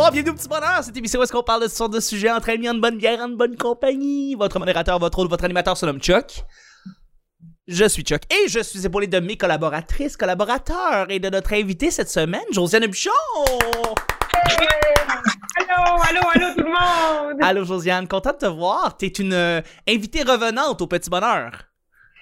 bonsoir, 0.00 0.12
bienvenue 0.12 0.30
au 0.30 0.34
Petit 0.34 0.48
Bonheur, 0.48 0.82
cette 0.82 0.96
émission 0.96 1.20
où 1.20 1.22
est-ce 1.22 1.32
qu'on 1.32 1.42
parle 1.42 1.62
de 1.62 1.68
ce 1.68 1.76
genre 1.76 1.90
de 1.90 2.00
sujets 2.00 2.30
entre 2.30 2.48
amis, 2.48 2.70
en 2.70 2.74
bonne 2.74 2.96
bière, 2.96 3.20
en 3.20 3.28
bonne 3.28 3.54
compagnie. 3.54 4.34
Votre 4.34 4.58
modérateur, 4.58 4.98
votre 4.98 5.18
hôte, 5.18 5.28
votre 5.28 5.44
animateur 5.44 5.76
se 5.76 5.84
nomme 5.84 6.00
Chuck. 6.00 6.42
Je 7.68 7.84
suis 7.84 8.02
Chuck 8.02 8.22
et 8.32 8.48
je 8.48 8.60
suis 8.60 8.86
épaulé 8.86 9.08
de 9.08 9.20
mes 9.20 9.36
collaboratrices, 9.36 10.16
collaborateurs 10.16 11.10
et 11.10 11.18
de 11.18 11.28
notre 11.28 11.52
invité 11.52 11.90
cette 11.90 12.08
semaine, 12.08 12.40
Josiane 12.50 12.86
Buchon. 12.86 13.10
Allô, 15.68 16.02
allô, 16.08 16.20
allô 16.34 16.54
tout 16.54 16.64
le 16.64 16.70
monde! 16.70 17.36
Allô 17.42 17.64
Josiane, 17.64 18.08
content 18.08 18.32
de 18.32 18.38
te 18.38 18.46
voir. 18.46 18.96
T'es 18.96 19.08
une 19.08 19.34
euh, 19.34 19.60
invitée 19.86 20.22
revenante 20.22 20.80
au 20.80 20.86
Petit 20.86 21.10
Bonheur. 21.10 21.50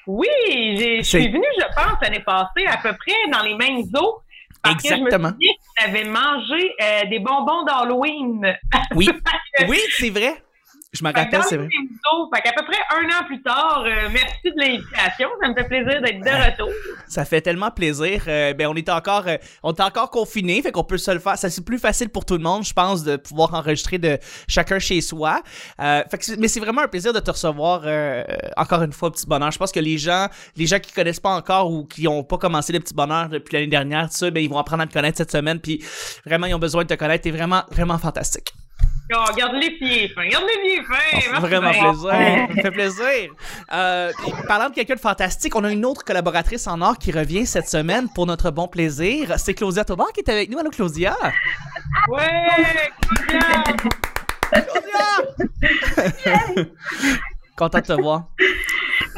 Oui, 0.08 0.26
je 0.40 1.02
suis 1.04 1.28
venue, 1.28 1.44
je 1.56 1.64
pense, 1.76 1.96
l'année 2.02 2.24
passée, 2.26 2.66
à 2.66 2.78
peu 2.78 2.92
près 2.98 3.30
dans 3.30 3.44
les 3.44 3.54
mêmes 3.54 3.84
eaux. 3.94 4.22
Parce 4.62 4.84
Exactement. 4.84 5.08
que 5.08 5.12
je 5.12 5.16
me 5.16 5.28
souviens 5.30 5.52
que 5.54 5.67
tu 5.90 5.96
avais 5.96 6.08
mangé 6.08 6.74
euh, 6.80 7.04
des 7.08 7.18
bonbons 7.18 7.64
d'Halloween. 7.64 8.56
Oui, 8.94 9.08
oui, 9.68 9.78
c'est 9.98 10.10
vrai. 10.10 10.42
Je 10.92 11.04
me 11.04 11.08
Fait 11.08 11.14
que 11.14 11.18
rappelle, 11.18 11.42
c'est 11.42 11.56
vrai. 11.58 11.68
Fait 11.68 12.40
qu'à 12.40 12.52
peu 12.52 12.64
près 12.64 12.78
un 12.96 13.04
an 13.08 13.26
plus 13.26 13.42
tard, 13.42 13.84
euh, 13.84 14.08
merci 14.10 14.44
de 14.44 14.54
l'invitation. 14.56 15.28
Ça 15.42 15.48
me 15.48 15.54
fait 15.54 15.64
plaisir 15.64 16.00
d'être 16.00 16.20
de 16.20 16.50
retour. 16.50 16.70
Ça 17.06 17.26
fait 17.26 17.42
tellement 17.42 17.70
plaisir. 17.70 18.22
Euh, 18.26 18.54
ben 18.54 18.68
on 18.68 18.74
est 18.74 18.88
encore, 18.88 19.24
euh, 19.28 19.36
on 19.62 19.74
est 19.74 19.82
encore 19.82 20.10
confiné, 20.10 20.62
fait 20.62 20.72
qu'on 20.72 20.84
peut 20.84 20.96
se 20.96 21.10
le 21.10 21.18
faire. 21.18 21.36
Ça 21.36 21.50
c'est 21.50 21.64
plus 21.64 21.78
facile 21.78 22.08
pour 22.08 22.24
tout 22.24 22.38
le 22.38 22.42
monde, 22.42 22.64
je 22.64 22.72
pense, 22.72 23.04
de 23.04 23.16
pouvoir 23.16 23.52
enregistrer 23.52 23.98
de 23.98 24.18
chacun 24.48 24.78
chez 24.78 25.02
soi. 25.02 25.42
Euh, 25.78 26.02
fait 26.10 26.16
que 26.16 26.40
mais 26.40 26.48
c'est 26.48 26.60
vraiment 26.60 26.80
un 26.80 26.88
plaisir 26.88 27.12
de 27.12 27.20
te 27.20 27.30
recevoir 27.30 27.82
euh, 27.84 28.24
encore 28.56 28.82
une 28.82 28.92
fois, 28.92 29.12
petit 29.12 29.26
bonheur. 29.26 29.50
Je 29.50 29.58
pense 29.58 29.72
que 29.72 29.80
les 29.80 29.98
gens, 29.98 30.28
les 30.56 30.66
gens 30.66 30.78
qui 30.78 30.92
connaissent 30.92 31.20
pas 31.20 31.36
encore 31.36 31.70
ou 31.70 31.84
qui 31.84 32.08
ont 32.08 32.24
pas 32.24 32.38
commencé 32.38 32.72
le 32.72 32.80
petit 32.80 32.94
bonheur 32.94 33.28
depuis 33.28 33.52
l'année 33.52 33.66
dernière, 33.66 34.10
ça, 34.10 34.30
ben 34.30 34.42
ils 34.42 34.48
vont 34.48 34.58
apprendre 34.58 34.84
à 34.84 34.86
te 34.86 34.94
connaître 34.94 35.18
cette 35.18 35.32
semaine. 35.32 35.60
Puis 35.60 35.84
vraiment, 36.24 36.46
ils 36.46 36.54
ont 36.54 36.58
besoin 36.58 36.84
de 36.84 36.88
te 36.88 36.94
connaître. 36.94 37.24
T'es 37.24 37.30
vraiment, 37.30 37.64
vraiment 37.70 37.98
fantastique. 37.98 38.54
Oh, 39.14 39.24
garde 39.36 39.54
les 39.54 39.70
pieds 39.70 40.08
fins, 40.10 40.28
garde 40.28 40.44
les 40.44 40.60
pieds 40.62 40.84
fins. 40.84 41.20
Ça 41.20 41.40
fait 41.40 41.40
vraiment 41.40 41.70
plaisir. 41.70 42.10
Ça 42.56 42.62
fait 42.62 42.70
plaisir. 42.70 43.30
Euh, 43.72 44.12
parlant 44.46 44.68
de 44.68 44.74
quelqu'un 44.74 44.96
de 44.96 45.00
fantastique, 45.00 45.56
on 45.56 45.64
a 45.64 45.70
une 45.70 45.86
autre 45.86 46.04
collaboratrice 46.04 46.66
en 46.66 46.82
or 46.82 46.98
qui 46.98 47.10
revient 47.10 47.46
cette 47.46 47.68
semaine 47.68 48.08
pour 48.14 48.26
notre 48.26 48.50
bon 48.50 48.68
plaisir. 48.68 49.38
C'est 49.38 49.54
Claudia 49.54 49.84
Tobar 49.84 50.12
qui 50.12 50.20
est 50.20 50.30
avec 50.30 50.50
nous. 50.50 50.58
Allô, 50.58 50.68
Claudia? 50.70 51.16
Ouais, 52.08 52.92
Claudia. 53.28 53.40
Content 57.56 57.78
de 57.78 57.84
te 57.84 57.92
voir. 58.00 58.28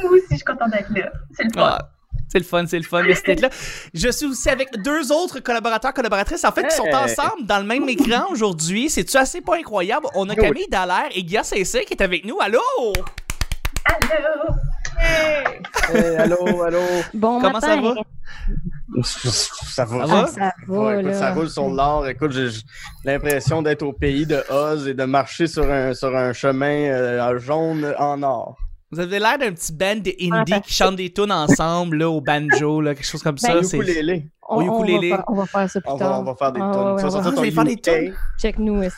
Moi 0.02 0.12
aussi, 0.12 0.24
je 0.30 0.36
suis 0.36 0.44
contente 0.44 0.70
d'être 0.70 0.90
là. 0.96 1.10
C'est 1.36 1.44
le 1.44 1.50
fun. 1.52 1.78
Ah, 1.78 1.90
c'est 2.30 2.38
le 2.38 2.44
fun, 2.44 2.64
c'est 2.66 2.78
le 2.78 2.84
fun. 2.84 3.02
Merci 3.02 3.22
d'être 3.24 3.40
là. 3.40 3.50
Je 3.92 4.08
suis 4.10 4.26
aussi 4.26 4.48
avec 4.48 4.68
deux 4.82 5.10
autres 5.12 5.40
collaborateurs, 5.40 5.92
collaboratrices, 5.92 6.44
en 6.44 6.52
fait, 6.52 6.66
qui 6.68 6.74
sont 6.76 6.84
Hey. 6.86 6.94
ensemble 6.94 7.44
dans 7.46 7.58
le 7.58 7.64
même 7.64 7.88
écran 7.88 8.24
aujourd'hui. 8.30 8.88
C'est-tu 8.88 9.16
assez 9.16 9.40
pas 9.40 9.56
incroyable? 9.56 10.06
On 10.14 10.28
a 10.28 10.34
Oui. 10.34 10.40
Camille 10.40 10.68
Dallaire 10.70 11.08
et 11.14 11.22
Guilla 11.22 11.42
Saint-Cyr 11.44 11.82
qui 11.84 11.94
est 11.94 12.02
avec 12.02 12.24
nous. 12.24 12.38
Allô? 12.40 12.60
Allô? 13.84 14.54
Hey, 15.92 16.16
allô, 16.16 16.62
allô? 16.62 16.78
Bon 17.14 17.40
Comment 17.40 17.60
ça 17.60 17.76
matin. 17.76 17.94
va? 17.94 19.02
Ça 19.02 19.84
va. 19.84 20.06
Ça 20.06 20.06
va? 20.06 20.26
Ça 20.26 20.52
va, 20.68 20.78
Ouais, 20.82 20.94
écoute, 21.00 21.06
là. 21.06 21.18
ça 21.18 21.32
roule 21.32 21.48
sur 21.48 21.68
l'or. 21.68 22.06
Écoute, 22.08 22.32
j'ai 22.32 22.50
j'ai 22.50 22.60
l'impression 23.04 23.62
d'être 23.62 23.82
au 23.82 23.92
pays 23.92 24.26
de 24.26 24.42
Oz 24.50 24.86
et 24.88 24.94
de 24.94 25.04
marcher 25.04 25.46
sur 25.46 25.70
un, 25.70 25.94
sur 25.94 26.14
un 26.16 26.32
chemin 26.32 26.90
euh, 26.90 27.38
jaune 27.38 27.94
en 27.98 28.22
or. 28.22 28.58
Vous 28.92 28.98
avez 29.00 29.18
l'air 29.20 29.38
d'un 29.38 29.52
petit 29.52 29.72
band 29.72 29.96
de 29.96 30.10
indie 30.32 30.60
qui 30.62 30.72
chante 30.74 30.96
des 30.96 31.12
tunes 31.12 31.30
ensemble 31.30 31.98
là, 31.98 32.10
au 32.10 32.20
banjo, 32.20 32.80
là, 32.80 32.94
quelque 32.94 33.06
chose 33.06 33.22
comme 33.22 33.38
ça. 33.38 33.54
Ben, 33.54 33.62
c'est- 33.62 33.76
Ukulélé. 33.78 34.26
On, 34.48 34.56
au 34.56 34.62
on, 34.62 34.78
va 34.78 34.78
ukulélé. 34.84 35.08
faire, 35.10 35.24
on 35.28 35.34
va 35.34 35.46
faire 35.46 35.70
ça 35.70 35.80
plus 35.80 35.90
On 35.90 35.96
va, 35.96 36.04
tard. 36.06 36.20
on 36.20 36.24
va 36.24 36.34
faire 36.34 36.50
des 36.52 36.60
Ah, 36.60 36.70
tunes. 36.72 36.80
ouais, 36.82 36.96
Tu 36.96 37.02
vas 37.02 37.08
ouais, 37.08 37.38
ouais. 37.38 37.50
faire 37.52 37.64
des 37.64 37.76
tunes? 37.76 38.14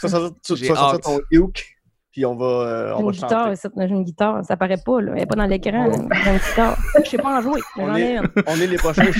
Vas 0.02 0.08
sortir- 0.08 0.30
tu- 0.42 0.54
vas 0.66 0.74
sortir 0.76 1.00
ton 1.00 1.20
uke, 1.30 1.64
puis 2.10 2.24
on 2.24 2.34
va, 2.34 2.46
euh, 2.46 2.94
on 2.96 3.00
Une 3.00 3.06
va 3.06 3.12
guitare, 3.12 3.30
chanter. 3.48 3.52
ici, 3.52 3.68
j'ai 3.76 3.84
une 3.94 4.04
guitare. 4.04 4.42
Ça 4.46 4.56
paraît 4.56 4.78
pas, 4.82 5.00
là. 5.02 5.12
Elle 5.14 5.22
est 5.22 5.26
pas 5.26 5.34
dans 5.36 5.44
l'écran. 5.44 5.90
J'ai 5.92 6.30
une 6.30 6.38
guitare. 6.38 6.78
Je 7.04 7.10
sais 7.10 7.18
pas 7.18 7.38
en 7.38 7.42
jouer, 7.42 7.60
mais 7.76 7.82
On 7.84 7.94
est, 7.96 8.18
on 8.46 8.54
est 8.62 8.66
les 8.66 8.76
prochains. 8.78 9.04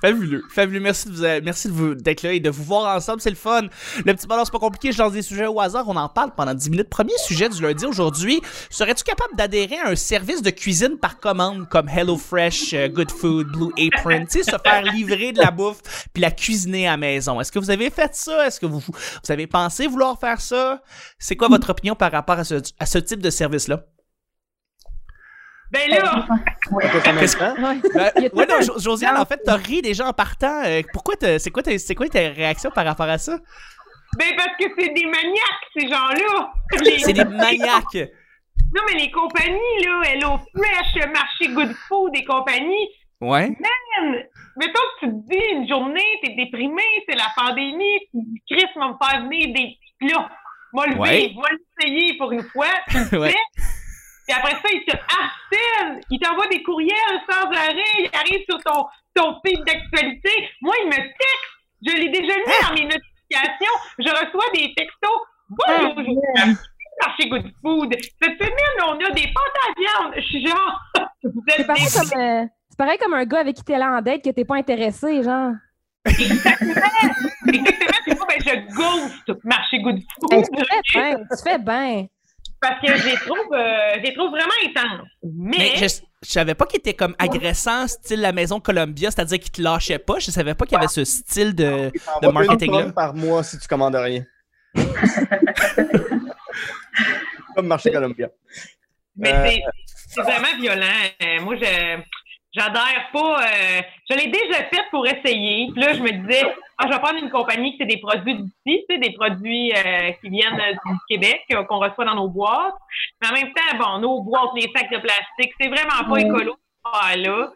Fabuleux, 0.00 0.42
fabuleux. 0.48 0.80
Merci 0.80 1.08
de 1.08 1.14
vous, 1.14 1.24
euh, 1.24 1.40
merci 1.44 1.68
de 1.68 1.72
vous 1.72 1.94
d'être 1.94 2.22
là 2.22 2.32
et 2.32 2.40
de 2.40 2.50
vous 2.50 2.64
voir 2.64 2.96
ensemble, 2.96 3.20
c'est 3.20 3.30
le 3.30 3.36
fun. 3.36 3.62
Le 4.04 4.14
petit 4.14 4.26
bonheur, 4.26 4.44
c'est 4.44 4.52
pas 4.52 4.58
compliqué, 4.58 4.92
je 4.92 4.98
lance 4.98 5.12
des 5.12 5.22
sujets 5.22 5.46
au 5.46 5.60
hasard, 5.60 5.84
on 5.88 5.96
en 5.96 6.08
parle 6.08 6.32
pendant 6.36 6.54
10 6.54 6.70
minutes. 6.70 6.88
Premier 6.88 7.16
sujet 7.18 7.48
du 7.48 7.62
lundi 7.62 7.86
aujourd'hui, 7.86 8.40
serais-tu 8.70 9.04
capable 9.04 9.36
d'adhérer 9.36 9.78
à 9.78 9.90
un 9.90 9.96
service 9.96 10.42
de 10.42 10.50
cuisine 10.50 10.98
par 10.98 11.18
commande 11.18 11.68
comme 11.68 11.88
HelloFresh, 11.88 12.74
euh, 12.74 12.88
Good 12.88 13.10
Food, 13.12 13.52
Blue 13.52 13.72
Apron, 13.78 14.24
tu 14.24 14.42
sais, 14.42 14.50
se 14.50 14.56
faire 14.64 14.82
livrer 14.82 15.32
de 15.32 15.38
la 15.38 15.50
bouffe 15.50 15.80
puis 16.12 16.20
la 16.20 16.30
cuisiner 16.30 16.88
à 16.88 16.92
la 16.92 16.96
maison? 16.96 17.40
Est-ce 17.40 17.52
que 17.52 17.58
vous 17.58 17.70
avez 17.70 17.90
fait 17.90 18.14
ça? 18.14 18.46
Est-ce 18.46 18.58
que 18.58 18.66
vous, 18.66 18.82
avez 19.28 19.46
pensé 19.46 19.86
vouloir 19.86 20.18
faire 20.18 20.40
ça? 20.40 20.82
C'est 21.18 21.36
quoi 21.36 21.48
votre 21.48 21.70
opinion 21.70 21.94
par 21.94 22.10
rapport 22.10 22.38
à 22.38 22.44
ce, 22.44 22.56
à 22.78 22.86
ce 22.86 22.98
type 22.98 23.20
de 23.20 23.30
service-là? 23.30 23.84
Ben 25.72 25.88
là, 25.90 26.26
Ouais. 26.70 26.84
Ben, 27.94 28.30
ouais, 28.34 28.46
non, 28.46 28.78
Josiane, 28.78 29.16
en 29.16 29.24
fait, 29.24 29.40
t'as 29.44 29.56
ri 29.56 29.80
déjà 29.82 30.06
en 30.08 30.12
partant. 30.12 30.62
Euh, 30.64 30.82
pourquoi 30.92 31.16
t'as- 31.16 31.38
c'est 31.38 31.50
quoi, 31.50 31.62
tes- 31.62 31.78
c'est 31.78 31.94
quoi 31.94 32.08
tes 32.08 32.28
réactions 32.28 32.70
par 32.70 32.84
rapport 32.84 33.08
à 33.08 33.18
ça? 33.18 33.38
ben 34.18 34.28
parce 34.36 34.54
que 34.58 34.64
c'est 34.78 34.90
des 34.90 35.06
maniaques, 35.06 35.64
ces 35.74 35.88
gens-là. 35.88 36.52
Les- 36.84 36.98
C'est 36.98 37.12
des 37.14 37.24
maniaques. 37.24 38.10
Non, 38.74 38.82
mais 38.92 38.98
les 39.00 39.10
compagnies, 39.10 39.84
là, 39.86 40.02
Hello 40.04 40.38
Fresh, 40.54 41.06
Marché 41.10 41.48
Good 41.54 41.72
Food 41.88 42.10
et 42.14 42.24
compagnie, 42.24 42.88
Ouais. 43.22 43.48
man, 43.48 44.22
mettons 44.58 44.80
que 45.00 45.06
tu 45.06 45.12
te 45.12 45.30
dis 45.30 45.44
une 45.52 45.66
journée, 45.68 46.04
t'es 46.22 46.34
déprimé, 46.34 46.82
c'est 47.08 47.16
la 47.16 47.28
pandémie, 47.34 48.00
tu 48.10 48.18
te 48.20 48.24
dis, 48.26 48.42
Chris 48.50 48.66
va 48.76 48.88
me 48.88 48.94
faire 49.02 49.22
venir 49.22 49.54
des 49.54 49.78
là. 50.12 50.28
Moi, 50.74 50.86
le 50.88 50.96
Ouais. 50.96 51.18
vivre, 51.28 51.34
moi 51.34 51.48
l'essayer 51.80 52.16
pour 52.18 52.32
une 52.32 52.42
fois, 52.44 52.66
tu 52.90 52.96
le 53.12 53.18
Ouais. 53.20 53.30
fais. 53.30 53.36
Puis 54.32 54.40
après 54.40 54.52
ça, 54.62 54.68
il 54.72 54.82
te 54.86 54.96
harcèle, 54.96 56.00
il 56.10 56.18
t'envoie 56.18 56.46
des 56.46 56.62
courriels 56.62 57.20
sans 57.28 57.50
arrêt, 57.50 57.74
il 57.98 58.10
arrive 58.14 58.42
sur 58.48 58.58
ton, 58.62 58.86
ton 59.14 59.38
feed 59.44 59.62
d'actualité. 59.66 60.48
Moi, 60.62 60.74
il 60.82 60.86
me 60.88 60.96
texte, 60.96 61.52
je 61.86 61.92
l'ai 61.96 62.08
déjà 62.08 62.34
mis 62.36 62.42
Hein? 62.46 62.68
dans 62.68 62.74
mes 62.74 62.84
notifications, 62.84 63.76
je 63.98 64.08
reçois 64.08 64.50
des 64.54 64.72
textos. 64.74 65.20
Bonjour, 65.50 65.94
je 65.98 66.54
marché 67.06 67.28
Good 67.28 67.52
Food. 67.60 67.94
Cette 68.22 68.38
semaine, 68.38 68.78
on 68.86 68.92
a 69.04 69.10
des 69.10 69.22
pâtes 69.34 69.58
à 69.68 69.72
viande. 69.78 70.14
Je 70.16 70.22
suis 70.22 70.46
genre, 70.46 70.80
C'est 71.48 71.66
pareil, 71.66 71.84
comme, 71.92 72.20
euh, 72.20 72.46
c'est 72.70 72.78
pareil 72.78 72.98
comme 72.98 73.12
un 73.14 73.24
gars 73.26 73.40
avec 73.40 73.56
qui 73.56 73.64
t'es 73.64 73.76
là 73.76 73.98
en 73.98 74.00
date 74.00 74.24
que 74.24 74.30
t'es 74.30 74.46
pas 74.46 74.56
intéressé, 74.56 75.22
genre. 75.22 75.52
Exactement, 76.06 76.72
c'est 78.06 78.16
moi, 78.16 78.26
ben, 78.28 78.38
je 78.40 78.74
ghost 78.74 79.44
marché 79.44 79.78
Good 79.80 80.00
Food. 80.20 80.44
Tu 80.44 80.64
fais 80.92 81.14
bien, 81.14 81.16
tu 81.18 81.42
fais 81.44 81.58
bien. 81.58 82.06
Parce 82.62 82.80
que 82.80 82.96
je 82.96 83.04
les 83.08 83.16
trouve, 83.16 83.52
euh, 83.52 83.94
je 83.96 84.02
les 84.02 84.14
trouve 84.14 84.30
vraiment 84.30 84.52
intenses. 84.64 85.08
Mais, 85.24 85.56
Mais 85.58 85.76
je, 85.76 85.86
je 86.22 86.30
savais 86.30 86.54
pas 86.54 86.64
qu'il 86.66 86.78
était 86.78 86.94
comme 86.94 87.16
agressant, 87.18 87.88
style 87.88 88.20
la 88.20 88.30
maison 88.30 88.60
Columbia, 88.60 89.10
c'est-à-dire 89.10 89.40
qu'il 89.40 89.50
te 89.50 89.60
lâchait 89.60 89.98
pas. 89.98 90.20
Je 90.20 90.30
savais 90.30 90.54
pas 90.54 90.64
qu'il 90.64 90.76
y 90.76 90.78
avait 90.78 90.86
ce 90.86 91.04
style 91.04 91.56
de. 91.56 91.90
Une 92.22 92.56
tonne 92.58 92.92
par 92.92 93.14
mois 93.14 93.42
si 93.42 93.58
tu 93.58 93.66
commandes 93.66 93.96
rien. 93.96 94.24
Comme 97.56 97.66
marché 97.66 97.90
Columbia. 97.90 98.30
mais 99.16 99.32
Euh, 99.32 99.48
c'est, 99.48 99.62
c'est 100.14 100.22
vraiment 100.22 100.56
violent. 100.60 100.86
Euh, 101.20 101.40
moi, 101.40 101.56
je 101.56 101.96
j'adhère 102.52 103.10
pas. 103.12 103.42
euh, 103.42 103.82
je 104.10 104.16
l'ai 104.16 104.28
déjà 104.28 104.64
fait 104.64 104.84
pour 104.90 105.06
essayer. 105.06 105.70
Puis 105.72 105.82
là, 105.82 105.94
je 105.94 106.02
me 106.02 106.10
disais, 106.10 106.42
ah, 106.78 106.84
je 106.86 106.92
vais 106.92 106.98
prendre 107.00 107.18
une 107.22 107.30
compagnie 107.30 107.72
qui 107.72 107.78
c'est 107.78 107.86
des 107.86 107.98
produits 107.98 108.34
d'ici, 108.34 108.84
tu 108.88 108.94
sais, 108.94 108.98
des 108.98 109.12
produits 109.12 109.72
euh, 109.72 110.12
qui 110.20 110.30
viennent 110.30 110.60
euh, 110.60 110.72
du 110.72 110.98
Québec, 111.08 111.42
euh, 111.52 111.64
qu'on 111.64 111.78
reçoit 111.78 112.04
dans 112.04 112.14
nos 112.14 112.28
boîtes. 112.28 112.74
Mais 113.20 113.28
en 113.28 113.32
même 113.32 113.52
temps, 113.52 113.78
bon, 113.78 113.98
nos 113.98 114.22
boîtes, 114.22 114.50
les 114.56 114.70
sacs 114.74 114.90
de 114.90 114.98
plastique, 114.98 115.52
c'est 115.60 115.68
vraiment 115.68 116.08
pas 116.08 116.20
écolo. 116.20 116.56
Ah, 116.84 117.16
là. 117.16 117.52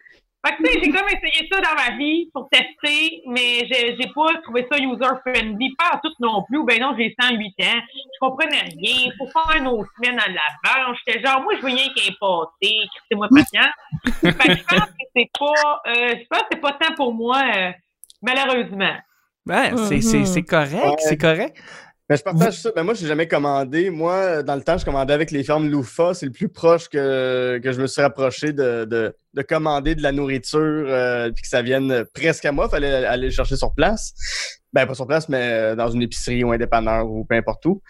Fait 0.47 0.57
que, 0.57 0.63
tu 0.63 0.73
sais, 0.73 0.81
j'ai 0.85 0.91
comme 0.91 1.09
essayé 1.09 1.49
ça 1.51 1.61
dans 1.61 1.75
ma 1.75 1.97
vie 1.97 2.31
pour 2.33 2.49
tester, 2.51 3.23
mais 3.27 3.67
j'ai, 3.69 3.97
pas 4.15 4.29
trouvé 4.45 4.67
ça 4.71 4.79
user-friendly. 4.79 5.75
Pas 5.77 5.95
à 5.97 6.01
tout 6.03 6.13
non 6.21 6.45
plus. 6.45 6.65
Ben 6.65 6.81
non, 6.81 6.95
j'ai 6.97 7.15
108 7.21 7.35
ans. 7.63 7.81
Je 7.93 8.19
comprenais 8.21 8.61
rien. 8.61 9.11
Faut 9.19 9.27
faire 9.27 9.63
nos 9.63 9.85
semaines 9.97 10.21
à 10.21 10.29
l'avance. 10.29 10.99
J'étais 11.07 11.21
genre, 11.25 11.43
moi, 11.43 11.55
je 11.57 11.61
veux 11.63 11.67
rien 11.67 11.89
qu'un 11.95 12.13
pâté. 12.21 12.79
C'est 13.11 13.17
moi 13.17 13.29
patient. 13.35 13.71
fait 14.23 14.33
que 14.33 14.57
je 14.57 14.65
pense 14.65 14.87
que 14.87 15.05
c'est 15.17 15.31
pas, 15.39 15.83
euh, 15.89 16.15
je 16.21 16.27
pense 16.31 16.41
que 16.43 16.47
c'est 16.53 16.61
pas 16.61 16.73
tant 16.73 16.95
pour 16.95 17.13
moi, 17.13 17.43
euh, 17.57 17.73
malheureusement. 18.23 18.97
Ouais, 19.47 19.71
c'est- 19.89 20.01
c'est 20.01 20.25
c'est 20.25 20.43
correct, 20.43 20.99
c'est 20.99 21.17
correct. 21.17 21.57
Mais 22.08 22.17
je 22.17 22.23
partage 22.23 22.61
ça. 22.61 22.70
Mais 22.76 22.85
moi, 22.85 22.94
j'ai 22.94 23.06
jamais 23.06 23.26
commandé. 23.26 23.91
Moi, 23.91 24.43
dans 24.44 24.55
le 24.55 24.62
temps, 24.62 24.79
je 24.79 24.85
commandais 24.85 25.12
avec 25.12 25.32
les 25.32 25.43
fermes 25.43 25.69
Loufa. 25.69 26.14
C'est 26.14 26.26
le 26.26 26.32
plus 26.32 26.49
proche 26.49 26.88
que, 26.88 27.58
que 27.62 27.73
je 27.73 27.81
me 27.81 27.88
suis 27.88 28.00
rapproché 28.00 28.53
de, 28.53 28.85
de, 28.85 29.17
de 29.35 29.43
commander 29.43 29.97
de 29.97 30.03
la 30.03 30.12
nourriture 30.12 30.61
euh, 30.61 31.31
puis 31.32 31.43
que 31.43 31.49
ça 31.49 31.62
vienne 31.62 32.05
presque 32.14 32.44
à 32.44 32.53
moi. 32.53 32.69
Fallait 32.69 33.05
aller 33.05 33.26
le 33.26 33.32
chercher 33.32 33.56
sur 33.56 33.75
place. 33.75 34.14
Ben, 34.73 34.87
pas 34.87 34.94
sur 34.94 35.06
place, 35.06 35.29
mais 35.29 35.50
euh, 35.53 35.75
dans 35.75 35.88
une 35.88 36.03
épicerie 36.03 36.44
ou 36.44 36.53
un 36.53 36.58
dépanneur 36.58 37.11
ou 37.11 37.25
peu 37.25 37.35
importe 37.35 37.67
où. 37.67 37.82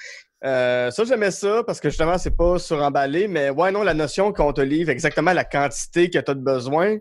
Euh, 0.45 0.91
ça, 0.91 1.05
j'aimais 1.05 1.31
ça 1.31 1.63
parce 1.67 1.81
que 1.81 1.91
justement, 1.91 2.17
c'est 2.17 2.37
pas 2.37 2.59
suremballé. 2.59 3.29
Mais 3.29 3.51
ouais, 3.51 3.71
non, 3.71 3.83
la 3.83 3.95
notion 3.95 4.33
qu'on 4.33 4.53
te 4.53 4.63
livre 4.63 4.91
exactement 4.91 5.33
la 5.35 5.45
quantité 5.45 6.09
que 6.09 6.19
tu 6.19 6.31
as 6.31 6.35
de 6.35 6.41
besoin. 6.41 6.97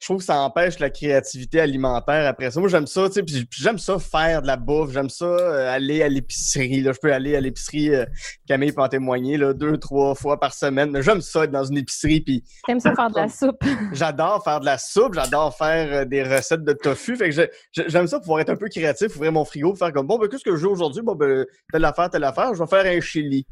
Je 0.00 0.06
trouve 0.06 0.18
que 0.18 0.24
ça 0.24 0.40
empêche 0.42 0.78
la 0.78 0.90
créativité 0.90 1.60
alimentaire 1.60 2.26
après 2.28 2.50
ça. 2.52 2.60
Moi, 2.60 2.68
j'aime 2.68 2.86
ça, 2.86 3.08
tu 3.08 3.14
sais, 3.14 3.22
puis 3.24 3.46
j'aime 3.50 3.78
ça 3.78 3.98
faire 3.98 4.42
de 4.42 4.46
la 4.46 4.56
bouffe, 4.56 4.92
j'aime 4.92 5.08
ça 5.10 5.24
euh, 5.24 5.74
aller 5.74 6.02
à 6.02 6.08
l'épicerie. 6.08 6.80
Là, 6.82 6.92
je 6.92 6.98
peux 7.00 7.12
aller 7.12 7.34
à 7.34 7.40
l'épicerie, 7.40 7.94
euh, 7.94 8.04
Camille 8.46 8.70
peut 8.72 8.80
en 8.82 8.88
témoigner, 8.88 9.36
là, 9.36 9.52
deux, 9.54 9.76
trois 9.76 10.14
fois 10.14 10.38
par 10.38 10.54
semaine. 10.54 10.90
Mais 10.92 11.02
j'aime 11.02 11.20
ça 11.20 11.44
être 11.44 11.50
dans 11.50 11.64
une 11.64 11.78
épicerie, 11.78 12.20
puis 12.20 12.44
T'aimes 12.66 12.78
ça 12.80 12.94
faire 12.94 13.10
de 13.10 13.16
la 13.16 13.28
soupe? 13.28 13.58
j'adore 13.92 14.44
faire 14.44 14.60
de 14.60 14.66
la 14.66 14.78
soupe, 14.78 15.14
j'adore 15.14 15.56
faire 15.56 15.92
euh, 15.92 16.04
des 16.04 16.22
recettes 16.22 16.62
de 16.64 16.72
tofu. 16.74 17.16
Fait 17.16 17.30
que 17.30 17.34
j'ai- 17.34 17.50
j'ai- 17.72 17.88
j'aime 17.88 18.06
ça 18.06 18.20
pouvoir 18.20 18.40
être 18.40 18.50
un 18.50 18.56
peu 18.56 18.68
créatif, 18.68 19.16
ouvrir 19.16 19.32
mon 19.32 19.44
frigo, 19.44 19.74
faire 19.74 19.92
comme 19.92 20.06
bon, 20.06 20.16
ben, 20.18 20.28
qu'est-ce 20.28 20.44
que 20.44 20.52
je 20.52 20.60
joue 20.60 20.70
aujourd'hui? 20.70 21.02
Bon, 21.02 21.16
ben, 21.16 21.44
telle 21.72 21.84
affaire, 21.84 22.08
telle 22.08 22.24
affaire, 22.24 22.54
je 22.54 22.60
vais 22.62 22.68
faire 22.68 22.86
un 22.86 23.00
chili. 23.00 23.46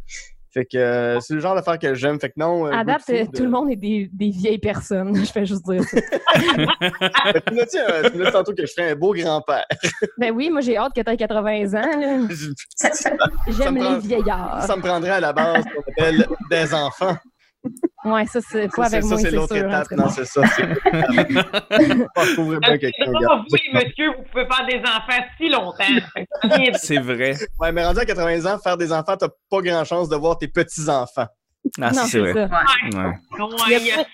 Fait 0.56 0.64
que 0.64 0.78
euh, 0.78 1.20
c'est 1.20 1.34
le 1.34 1.40
genre 1.40 1.54
d'affaire 1.54 1.78
que 1.78 1.92
j'aime. 1.92 2.18
Fait 2.18 2.30
que 2.30 2.34
non. 2.38 2.66
euh, 2.66 2.70
À 2.70 2.78
good 2.78 2.86
date, 2.86 3.02
euh, 3.10 3.14
euh, 3.24 3.26
tout 3.36 3.42
le 3.42 3.50
monde 3.50 3.70
est 3.70 3.76
des, 3.76 4.08
des 4.10 4.30
vieilles 4.30 4.56
personnes. 4.58 5.14
Je 5.26 5.30
fais 5.30 5.44
juste 5.44 5.68
dire 5.68 5.82
ça. 5.84 6.00
Tu 7.46 7.78
euh, 7.78 8.10
tu 8.10 8.16
m'as 8.18 8.24
dit 8.26 8.32
tantôt 8.32 8.52
que 8.54 8.62
je 8.62 8.66
serais 8.72 8.92
un 8.92 8.94
beau 8.94 9.12
grand-père. 9.12 9.66
Ben 10.18 10.32
oui, 10.34 10.48
moi 10.50 10.60
j'ai 10.62 10.76
hâte 10.78 10.92
que 10.94 11.00
t'aies 11.02 11.16
80 11.16 11.74
ans. 11.74 12.28
J'aime 13.48 13.74
me 13.74 13.80
prend- 13.80 13.92
les 13.94 13.98
vieillards. 14.00 14.62
ça 14.62 14.76
me 14.76 14.82
prendrait 14.82 15.10
à 15.10 15.20
la 15.20 15.32
base 15.32 15.64
qu'on 15.64 15.80
appelle 15.92 16.26
des 16.50 16.72
enfants. 16.74 17.16
Ouais, 18.06 18.24
ça 18.26 18.40
c'est 18.40 18.68
Ça, 18.70 18.76
pas 18.76 18.88
c'est 18.88 18.96
avec 18.96 19.02
ça, 19.02 19.08
moi, 19.08 19.18
c'est 19.18 19.30
c'est 19.30 19.36
l'autre 19.36 19.56
étape. 19.56 19.88
cas. 19.88 19.96
Non, 19.96 20.08
c'est 20.08 20.24
ça. 20.24 20.42
trouverais 22.34 22.58
bien 22.60 22.78
quelqu'un. 22.78 23.06
Vous, 23.10 23.56
les 23.56 23.72
messieurs, 23.72 24.12
vous 24.16 24.22
pouvez 24.30 24.46
faire 24.46 24.66
des 24.66 24.78
enfants 24.78 25.24
si 25.36 25.48
longtemps. 25.48 25.84
Ça 26.72 26.78
C'est 26.78 26.98
vrai. 26.98 27.34
Ouais, 27.58 27.72
mais 27.72 27.84
rendu 27.84 27.98
à 27.98 28.04
80 28.04 28.46
ans, 28.54 28.58
faire 28.58 28.76
des 28.76 28.92
enfants, 28.92 29.16
t'as 29.16 29.28
pas 29.50 29.60
grand 29.60 29.84
chance 29.84 30.08
de 30.08 30.14
voir 30.16 30.38
tes 30.38 30.46
petits-enfants. 30.46 31.26
Ah, 31.80 31.90
Non, 31.92 32.02
c'est 32.06 32.18
vrai. 32.18 32.32
ça. 32.32 32.44
Ouais. 32.44 33.04
Ouais, 33.04 33.14
Il 33.66 33.72
y 33.72 33.74
a 33.74 33.78
il 33.78 33.86
y 33.86 33.90
a- 33.92 34.04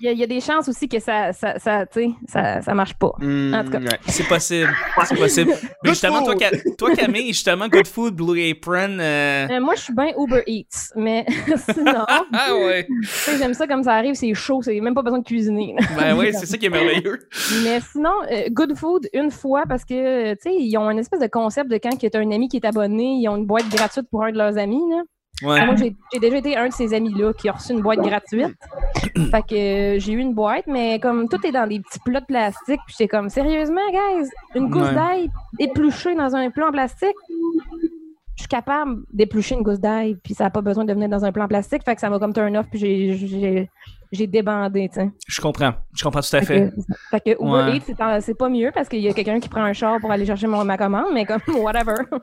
Il 0.00 0.04
y, 0.06 0.08
a, 0.08 0.12
il 0.12 0.18
y 0.18 0.22
a 0.22 0.26
des 0.26 0.40
chances 0.40 0.66
aussi 0.68 0.88
que 0.88 0.98
ça, 0.98 1.32
ça, 1.34 1.58
ça, 1.58 1.84
tu 1.84 2.00
sais, 2.00 2.10
ça, 2.26 2.62
ça 2.62 2.72
marche 2.74 2.94
pas. 2.94 3.08
En 3.08 3.10
tout 3.64 3.70
cas. 3.70 3.78
Hmm, 3.80 3.84
ouais. 3.84 3.98
C'est 4.08 4.26
possible. 4.26 4.70
C'est 5.04 5.16
possible. 5.16 5.52
Mais 5.84 5.90
justement, 5.90 6.22
toi, 6.22 6.34
toi, 6.78 6.94
Camille, 6.96 7.28
justement, 7.28 7.68
Good 7.68 7.86
Food, 7.86 8.14
Blue 8.14 8.40
Apron. 8.50 8.98
euh, 8.98 9.46
Euh, 9.50 9.60
moi, 9.60 9.74
je 9.74 9.82
suis 9.82 9.94
bien 9.94 10.12
Uber 10.18 10.42
Eats, 10.46 10.92
mais 10.96 11.26
sinon, 11.74 12.04
Ah 12.08 12.54
ouais. 12.54 12.86
tu 12.88 13.04
sais, 13.06 13.36
j'aime 13.38 13.52
ça 13.54 13.66
comme 13.66 13.82
ça 13.82 13.92
arrive, 13.94 14.14
c'est 14.14 14.32
chaud, 14.34 14.62
c'est 14.62 14.80
même 14.80 14.94
pas 14.94 15.02
besoin 15.02 15.18
de 15.18 15.24
cuisiner. 15.24 15.74
là. 15.78 15.86
Ben 15.98 16.16
oui, 16.18 16.30
c'est 16.32 16.46
ça 16.46 16.56
qui 16.56 16.66
est 16.66 16.70
merveilleux. 16.70 17.18
Mais 17.64 17.80
sinon, 17.92 18.12
euh, 18.32 18.48
Good 18.50 18.74
Food, 18.76 19.08
une 19.12 19.30
fois, 19.30 19.64
parce 19.68 19.84
que, 19.84 20.32
tu 20.34 20.38
sais, 20.44 20.54
ils 20.54 20.76
ont 20.78 20.90
une 20.90 20.98
espèce 20.98 21.20
de 21.20 21.26
concept 21.26 21.70
de 21.70 21.76
quand 21.76 21.90
il 22.02 22.10
y 22.12 22.16
a 22.16 22.20
un 22.20 22.30
ami 22.30 22.48
qui 22.48 22.56
est 22.56 22.64
abonné, 22.66 23.18
ils 23.20 23.28
ont 23.28 23.36
une 23.36 23.46
boîte 23.46 23.68
gratuite 23.68 24.06
pour 24.10 24.24
un 24.24 24.32
de 24.32 24.38
leurs 24.38 24.56
amis, 24.56 24.80
là. 24.90 25.02
Ouais. 25.42 25.64
Moi, 25.64 25.74
j'ai 25.76 26.18
déjà 26.18 26.36
été 26.38 26.56
un 26.56 26.68
de 26.68 26.72
ces 26.72 26.92
amis-là 26.92 27.32
qui 27.32 27.48
a 27.48 27.52
reçu 27.52 27.72
une 27.72 27.80
boîte 27.80 28.00
gratuite. 28.00 28.56
fait 29.30 29.42
que 29.48 29.54
euh, 29.96 29.98
j'ai 30.00 30.12
eu 30.12 30.18
une 30.18 30.34
boîte, 30.34 30.66
mais 30.66 30.98
comme 30.98 31.28
tout 31.28 31.44
est 31.46 31.52
dans 31.52 31.66
des 31.68 31.78
petits 31.80 32.00
plats 32.04 32.20
de 32.20 32.26
plastique, 32.26 32.80
puis 32.86 32.94
c'est 32.98 33.08
comme, 33.08 33.28
sérieusement, 33.28 33.80
guys, 33.90 34.28
une 34.56 34.68
gousse 34.68 34.82
Ouais. 34.88 34.94
d'ail 34.94 35.30
épluchée 35.60 36.14
dans 36.16 36.34
un 36.34 36.50
plat 36.50 36.68
en 36.68 36.72
plastique? 36.72 37.14
Je 38.38 38.42
suis 38.42 38.48
capable 38.48 39.02
d'éplucher 39.12 39.56
une 39.56 39.62
gousse 39.62 39.80
d'ail, 39.80 40.16
puis 40.22 40.32
ça 40.32 40.44
n'a 40.44 40.50
pas 40.50 40.60
besoin 40.60 40.84
de 40.84 40.92
venir 40.92 41.08
dans 41.08 41.24
un 41.24 41.32
plat 41.32 41.42
en 41.44 41.48
plastique, 41.48 41.82
fait 41.84 41.96
que 41.96 42.00
ça 42.00 42.08
m'a 42.08 42.20
comme 42.20 42.32
turn 42.32 42.56
off, 42.56 42.66
puis 42.70 42.78
j'ai- 42.78 43.14
j'ai 43.16 43.68
j'ai 44.10 44.26
débandé, 44.26 44.88
tu 44.88 44.94
sais. 45.00 45.10
Je 45.26 45.38
comprends. 45.38 45.74
Je 45.94 46.02
comprends 46.02 46.22
tout 46.22 46.34
à 46.34 46.40
Fait 46.40 46.46
fait. 46.46 46.70
que, 46.70 46.76
fait 47.10 47.20
que 47.20 47.30
Uber 47.42 47.72
Ouais. 47.72 47.76
Eats, 47.76 48.20
c'est 48.22 48.38
pas 48.38 48.48
mieux 48.48 48.70
parce 48.72 48.88
qu'il 48.88 49.00
y 49.00 49.08
a 49.08 49.12
quelqu'un 49.12 49.38
qui 49.38 49.50
prend 49.50 49.60
un 49.62 49.74
char 49.74 50.00
pour 50.00 50.10
aller 50.10 50.24
chercher 50.24 50.46
mon, 50.46 50.64
ma 50.64 50.78
commande, 50.78 51.08
mais 51.12 51.26
comme, 51.26 51.40
whatever. 51.62 51.96
Ouais, 52.12 52.18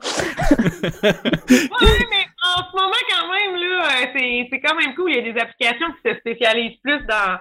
mais 2.10 2.24
en 2.42 2.62
ce 2.64 2.76
moment, 2.76 3.02
quand 3.08 3.32
même, 3.32 3.56
là, 3.60 3.84
euh, 3.84 4.06
c'est, 4.16 4.48
c'est 4.50 4.60
quand 4.60 4.74
même 4.76 4.94
cool. 4.94 5.10
Il 5.12 5.16
y 5.16 5.28
a 5.28 5.32
des 5.32 5.40
applications 5.40 5.86
qui 6.02 6.10
se 6.10 6.16
spécialisent 6.18 6.78
plus 6.82 6.98
dans, 7.06 7.38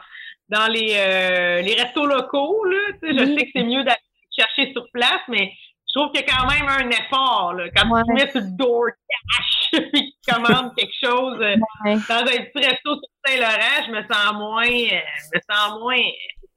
dans 0.50 0.68
les, 0.72 0.94
euh, 0.96 1.62
les 1.62 1.74
restos 1.74 2.06
locaux, 2.06 2.64
là. 2.66 2.78
Tu 3.02 3.10
sais, 3.10 3.18
je 3.18 3.24
Oui. 3.26 3.36
sais 3.40 3.46
que 3.46 3.52
c'est 3.56 3.64
mieux 3.64 3.84
d'aller 3.84 3.98
chercher 4.38 4.72
sur 4.74 4.86
place, 4.94 5.22
mais 5.30 5.50
je 5.96 6.00
trouve 6.02 6.12
qu'il 6.12 6.22
y 6.22 6.30
a 6.30 6.36
quand 6.36 6.48
même 6.52 6.68
un 6.68 6.90
effort, 6.90 7.54
là. 7.54 7.70
Quand 7.76 7.90
Ouais. 7.90 8.02
tu 8.06 8.14
mets 8.14 8.30
sur 8.32 8.42
le 8.42 8.58
DoorDash 8.58 9.70
et 9.74 9.92
que 9.92 9.98
tu 9.98 10.34
commandes 10.34 10.76
quelque 10.76 10.94
chose 11.02 11.38
euh, 11.42 11.56
Ouais. 11.86 11.96
dans 12.10 12.16
un 12.22 12.44
petit 12.44 12.68
resto 12.68 12.96
sur 12.96 13.10
Saint-Laurent, 13.26 13.86
je 13.88 13.92
me 13.92 14.02
sens 14.02 14.34
moins, 14.34 14.66
euh, 14.68 15.00
je 15.34 15.38
me 15.38 15.42
sens 15.50 15.80
moins 15.80 16.02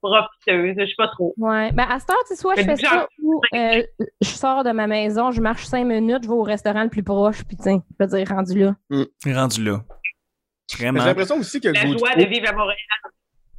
profiteuse. 0.02 0.74
Je 0.78 0.86
sais 0.86 0.94
pas 0.96 1.08
trop. 1.08 1.34
Ouais. 1.36 1.70
Ben, 1.72 1.86
à 1.88 1.98
cette 2.00 2.10
heure, 2.10 2.16
tu 2.26 2.34
sais, 2.34 2.36
soit 2.36 2.54
je 2.56 2.62
fais 2.62 2.76
ça 2.76 3.08
ou 3.22 3.40
euh, 3.54 3.82
je 4.20 4.28
sors 4.28 4.64
de 4.64 4.70
ma 4.70 4.86
maison, 4.86 5.30
je 5.30 5.40
marche 5.40 5.64
cinq 5.64 5.84
minutes, 5.84 6.22
je 6.24 6.28
vais 6.28 6.34
au 6.34 6.42
restaurant 6.42 6.82
le 6.82 6.88
plus 6.90 7.02
proche, 7.04 7.44
puis 7.44 7.56
tiens, 7.56 7.80
je 7.98 8.04
veux 8.04 8.10
dire, 8.18 8.28
rendu 8.28 8.58
là. 8.58 8.74
Rendu 9.26 9.64
là. 9.64 9.80
J'ai 10.76 10.84
l'impression 10.90 11.36
aussi 11.36 11.60
que 11.60 11.68
La 11.68 11.86
joie 11.86 12.14
de 12.14 12.26
vivre 12.26 12.48
à 12.48 12.52
Montréal. 12.52 12.76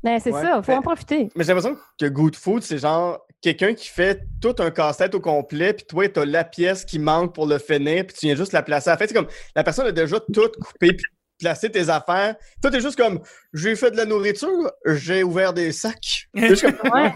Ben, 0.04 0.20
c'est 0.20 0.32
Ouais. 0.32 0.42
ça, 0.42 0.62
faut 0.64 0.72
Ben- 0.72 0.78
en 0.80 0.82
profiter. 0.82 1.30
Mais 1.36 1.44
j'ai 1.44 1.54
l'impression 1.54 1.78
que 2.00 2.06
Good 2.06 2.36
Food, 2.36 2.64
c'est 2.64 2.78
genre 2.78 3.20
quelqu'un 3.42 3.74
qui 3.74 3.88
fait 3.90 4.22
tout 4.42 4.56
un 4.60 4.72
casse-tête 4.72 5.14
au 5.16 5.20
complet, 5.20 5.74
puis 5.74 5.86
toi, 5.86 6.08
t'as 6.10 6.26
la 6.26 6.44
pièce 6.44 6.86
qui 6.86 7.00
manque 7.00 7.34
pour 7.34 7.48
le 7.48 7.58
finir, 7.58 8.06
puis 8.06 8.16
tu 8.18 8.26
viens 8.28 8.36
juste 8.36 8.54
la 8.54 8.62
placer 8.64 8.90
à 8.90 8.94
la 8.94 8.98
fin. 8.98 9.06
C'est 9.08 9.14
comme 9.14 9.28
la 9.56 9.64
personne 9.64 9.88
a 9.88 9.92
déjà 9.92 10.20
tout 10.20 10.50
coupé, 10.62 10.94
puis 10.94 11.06
placé 11.40 11.70
tes 11.72 11.88
affaires. 11.90 12.36
Toi, 12.62 12.70
t'es 12.72 12.82
juste 12.82 12.98
comme 12.98 13.20
j'ai 13.54 13.76
fait 13.78 13.92
de 13.92 13.98
la 13.98 14.06
nourriture, 14.06 14.72
j'ai 14.86 15.24
ouvert 15.24 15.54
des 15.54 15.72
sacs. 15.72 16.28
C'est 16.36 16.50
juste 16.50 16.78
comme, 16.78 16.92
Ouais. 16.92 17.14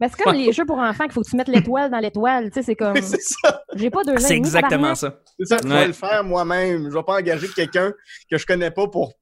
Ben, 0.00 0.08
c'est 0.08 0.22
comme 0.22 0.34
les 0.34 0.50
jeux 0.52 0.64
pour 0.64 0.78
enfants 0.78 1.04
qu'il 1.04 1.12
faut 1.12 1.20
que 1.20 1.28
tu 1.28 1.36
mettes 1.36 1.48
l'étoile 1.48 1.90
dans 1.90 1.98
l'étoile, 1.98 2.46
tu 2.46 2.54
sais, 2.54 2.62
c'est 2.62 2.74
comme, 2.74 2.94
c'est 3.02 3.20
ça. 3.20 3.62
j'ai 3.74 3.90
pas 3.90 4.02
deux 4.02 4.16
C'est 4.16 4.34
exactement 4.34 4.94
ça. 4.94 5.20
C'est 5.38 5.44
ça, 5.46 5.58
je 5.62 5.68
vais 5.68 5.86
le 5.88 5.92
faire 5.92 6.24
moi-même. 6.24 6.88
Je 6.90 6.94
vais 6.96 7.02
pas 7.02 7.18
engager 7.18 7.48
quelqu'un 7.48 7.92
que 8.30 8.38
je 8.38 8.46
connais 8.46 8.70
pas 8.70 8.88
pour 8.88 9.12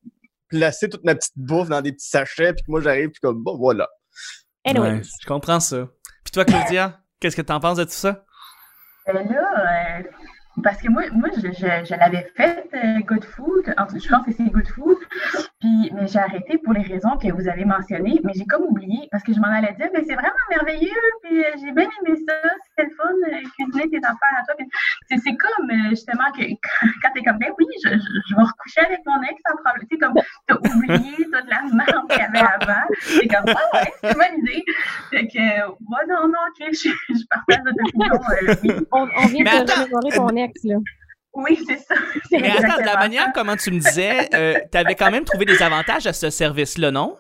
placer 0.49 0.89
toute 0.89 1.05
ma 1.05 1.15
petite 1.15 1.33
bouffe 1.37 1.69
dans 1.69 1.81
des 1.83 1.93
petits 1.93 2.09
sachets, 2.09 2.53
puis 2.53 2.63
que 2.65 2.71
moi 2.71 2.81
j'arrive, 2.81 3.11
puis 3.11 3.21
comme 3.21 3.43
bon, 3.43 3.57
voilà. 3.57 3.89
Anyways. 4.65 4.91
Ouais, 4.97 5.03
je 5.23 5.27
comprends 5.27 5.61
ça. 5.61 5.87
Puis 6.25 6.33
toi, 6.33 6.45
Claudia, 6.45 7.01
qu'est-ce 7.21 7.37
que 7.37 7.43
t'en 7.43 7.61
penses 7.61 7.79
de 7.79 7.85
tout 7.85 7.91
ça? 7.91 8.25
Euh, 9.09 9.13
là, 9.13 9.99
euh, 10.01 10.03
parce 10.63 10.83
que 10.83 10.89
moi, 10.91 11.05
moi 11.13 11.29
je, 11.37 11.41
je, 11.41 11.85
je 11.87 11.95
l'avais 11.99 12.31
fait, 12.37 12.69
euh, 12.75 12.99
Good 13.07 13.25
Food. 13.25 13.73
En 13.79 13.87
tout- 13.87 13.99
je 13.99 14.09
pense 14.09 14.27
que 14.27 14.33
c'est 14.33 14.45
Good 14.51 14.67
Food. 14.69 14.99
Puis, 15.61 15.91
mais 15.95 16.07
j'ai 16.09 16.19
arrêté 16.19 16.59
pour 16.59 16.73
les 16.75 16.83
raisons 16.83 17.17
que 17.17 17.33
vous 17.33 17.49
avez 17.49 17.65
mentionnées. 17.65 18.21
Mais 18.25 18.33
j'ai 18.35 18.45
comme 18.45 18.65
oublié 18.65 19.09
parce 19.11 19.23
que 19.25 19.33
je 19.33 19.39
m'en 19.41 19.47
allais 19.47 19.73
dire, 19.75 19.89
mais 19.95 20.03
c'est 20.05 20.15
vraiment 20.15 20.45
merveilleux. 20.51 20.91
Puis, 21.23 21.43
euh, 21.45 21.51
j'ai 21.61 21.73
bien 21.73 21.89
aimé 22.05 22.19
ça. 22.29 22.35
C'était 22.69 22.91
le 22.91 22.95
fun, 22.97 23.05
euh, 23.33 23.49
cuisiner 23.57 23.89
tes 23.89 23.99
affaires 24.05 24.37
à 24.41 24.45
toi. 24.45 24.55
Puis, 24.59 24.68
c'est, 25.11 25.19
c'est 25.19 25.37
comme, 25.37 25.71
euh, 25.71 25.91
justement, 25.91 26.31
que 26.37 26.43
quand 27.03 27.11
t'es 27.15 27.23
comme, 27.23 27.39
ben 27.39 27.51
oui, 27.59 27.67
je, 27.85 27.91
je, 27.91 27.97
je 28.29 28.35
vais 28.37 28.43
recoucher 28.43 28.81
avec 28.87 29.01
mon 29.07 29.21
ex 29.23 29.41
sans 29.47 29.57
problème. 29.63 29.87
Tu 29.91 29.97
sais, 29.97 29.99
comme, 29.99 30.15
t'as 30.47 30.57
oublié 30.57 31.17
toute 31.25 31.33
la 31.33 31.63
merde 31.73 32.09
qu'il 32.11 32.19
y 32.19 32.23
avait 32.23 32.47
avant. 32.61 32.83
C'est 33.01 33.27
comme, 33.29 33.45
ah 33.55 33.77
ouais, 33.79 33.93
c'est 34.01 34.09
une 34.11 34.15
bonne 34.15 34.39
idée. 34.47 34.65
Fait 35.11 35.27
que, 35.29 35.67
ouais, 35.69 36.05
non, 36.09 36.29
non, 36.29 36.39
ok, 36.51 36.69
je, 36.73 36.89
je 36.89 37.25
partage 37.31 37.65
votre 37.65 37.83
opinion. 37.87 38.15
euh, 38.15 38.55
oui. 38.63 38.87
On, 38.93 39.09
on 39.17 39.27
vient 39.27 39.45
Mais 39.45 39.65
de 39.65 39.73
remémorer 39.73 40.11
ton 40.15 40.29
ex, 40.37 40.61
là. 40.65 40.77
Oui, 41.35 41.59
c'est 41.69 41.77
ça. 41.79 41.95
C'est 42.29 42.39
Mais 42.41 42.51
attends, 42.51 42.81
de 42.81 42.87
la 42.87 42.97
manière 42.97 43.27
ça. 43.27 43.33
comment 43.35 43.55
tu 43.57 43.71
me 43.71 43.79
disais, 43.79 44.29
euh, 44.35 44.59
t'avais 44.73 44.95
quand 44.97 45.11
même 45.11 45.25
trouvé 45.25 45.45
des 45.45 45.63
avantages 45.63 46.07
à 46.07 46.13
ce 46.13 46.31
service-là, 46.31 46.91
non? 46.91 47.17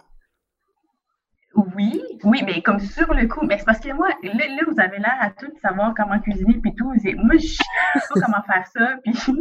Oui, 1.74 2.00
oui, 2.24 2.42
mais 2.46 2.62
comme 2.62 2.78
sur 2.78 3.12
le 3.14 3.26
coup, 3.26 3.44
mais 3.44 3.58
c'est 3.58 3.64
parce 3.64 3.80
que 3.80 3.92
moi, 3.92 4.08
là, 4.22 4.32
là, 4.32 4.62
vous 4.66 4.78
avez 4.80 4.98
l'air 4.98 5.16
à 5.20 5.30
tout 5.30 5.50
savoir 5.60 5.92
comment 5.96 6.18
cuisiner 6.20 6.54
puis 6.62 6.72
tout. 6.76 6.86
Moi, 7.16 7.36
je 7.36 7.46
sais 7.46 7.58
pas 7.92 8.20
comment 8.24 8.42
faire 8.44 8.66
ça. 8.68 8.94
Puis, 9.02 9.12
tu 9.14 9.32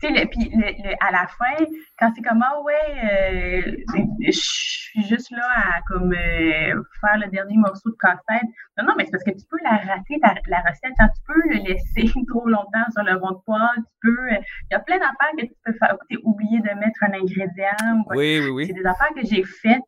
sais, 0.00 0.10
le- 0.10 0.28
puis 0.28 0.50
le- 0.54 0.88
le- 0.88 0.94
à 1.00 1.10
la 1.10 1.26
fin, 1.26 1.64
quand 1.98 2.12
c'est 2.14 2.22
comme 2.22 2.42
ah 2.42 2.60
ouais, 2.62 3.66
euh, 3.66 3.76
je 4.20 4.30
suis 4.30 5.02
juste 5.04 5.30
là 5.32 5.42
à 5.56 5.80
comme 5.88 6.12
euh, 6.12 6.82
faire 7.00 7.18
le 7.18 7.28
dernier 7.30 7.56
morceau 7.56 7.90
de 7.90 7.96
casse-tête. 8.00 8.42
Non, 8.78 8.84
non, 8.86 8.94
mais 8.96 9.04
c'est 9.06 9.10
parce 9.10 9.24
que 9.24 9.30
tu 9.32 9.44
peux 9.50 9.58
la 9.64 9.70
rater 9.78 10.18
la, 10.22 10.34
la 10.46 10.58
recette. 10.60 10.92
Quand 10.98 11.08
tu 11.08 11.22
peux 11.26 11.42
le 11.48 11.56
laisser 11.68 12.12
trop 12.28 12.48
longtemps 12.48 12.86
sur 12.92 13.02
le 13.02 13.14
rond 13.16 13.32
de 13.32 13.40
poêle, 13.44 13.60
tu 13.78 13.92
peux. 14.02 14.32
euh, 14.32 14.36
Il 14.70 14.74
y 14.74 14.76
a 14.76 14.80
plein 14.80 14.98
d'affaires 14.98 15.32
que 15.38 15.42
tu 15.46 15.54
peux 15.64 15.72
faire. 15.72 15.96
Tu 16.08 16.18
oublier 16.22 16.60
de 16.60 16.70
mettre 16.78 17.02
un 17.02 17.12
ingrédient. 17.14 18.02
quoi 18.06 18.16
Oui, 18.16 18.38
oui, 18.44 18.48
oui. 18.50 18.66
c'est 18.68 18.74
des 18.74 18.86
affaires 18.86 19.10
que 19.16 19.24
j'ai 19.26 19.42
faites. 19.42 19.82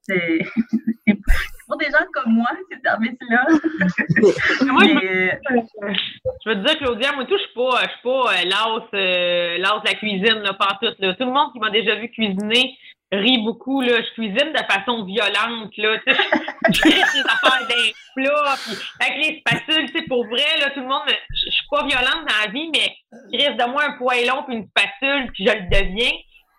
Euh, 1.66 1.68
pour 1.68 1.76
des 1.78 1.87
gens 1.87 2.04
comme 2.12 2.32
moi, 2.32 2.49
ces 2.70 2.80
services-là. 2.80 3.46
Mais, 4.94 5.04
euh, 5.04 5.61
Je 6.44 6.49
veux 6.50 6.62
te 6.62 6.66
dire, 6.66 6.78
Claudia, 6.78 7.12
moi, 7.12 7.25
tout, 7.25 7.37
je 7.37 7.42
suis 7.42 7.54
pas, 7.54 7.82
je 7.82 7.90
suis 7.90 8.02
pas 8.02 8.32
euh, 8.32 8.44
lasse, 8.44 8.90
euh, 8.94 9.56
de 9.58 9.87
la 9.87 9.94
cuisine, 9.94 10.42
là, 10.42 10.54
pas 10.54 10.78
tout, 10.80 10.94
là. 10.99 11.14
Tout 11.14 11.25
le 11.25 11.32
monde 11.32 11.52
qui 11.52 11.58
m'a 11.58 11.70
déjà 11.70 11.94
vu 11.96 12.08
cuisiner 12.11 12.76
rit 13.12 13.38
beaucoup, 13.44 13.80
là. 13.80 14.02
Je 14.02 14.14
cuisine 14.14 14.52
de 14.52 14.73
façon 14.73 15.04
violente, 15.04 15.76
là. 15.76 15.96
Je 16.73 16.80
fais 16.80 16.88
des 16.90 17.20
affaires 17.28 17.66
d'un 17.68 17.90
plat, 18.16 18.54
puis 18.64 18.76
avec 19.00 19.25
les 19.25 19.40
spatules, 19.40 20.08
pour 20.08 20.26
vrai, 20.26 20.58
là, 20.61 20.70
tout 20.70 20.80
le 20.80 20.87
monde, 20.87 21.02
je 21.06 21.50
suis 21.50 21.66
pas 21.70 21.87
violente 21.87 22.26
dans 22.26 22.44
la 22.44 22.50
vie, 22.50 22.70
mais 22.73 22.96
je 23.32 23.38
reste 23.38 23.61
de 23.61 23.70
moi 23.70 23.85
un 23.85 23.99
poêlon 23.99 24.42
puis 24.46 24.56
une 24.56 24.66
spatule, 24.66 25.30
puis 25.32 25.46
je 25.46 25.52
le 25.52 25.68
deviens. 25.70 26.12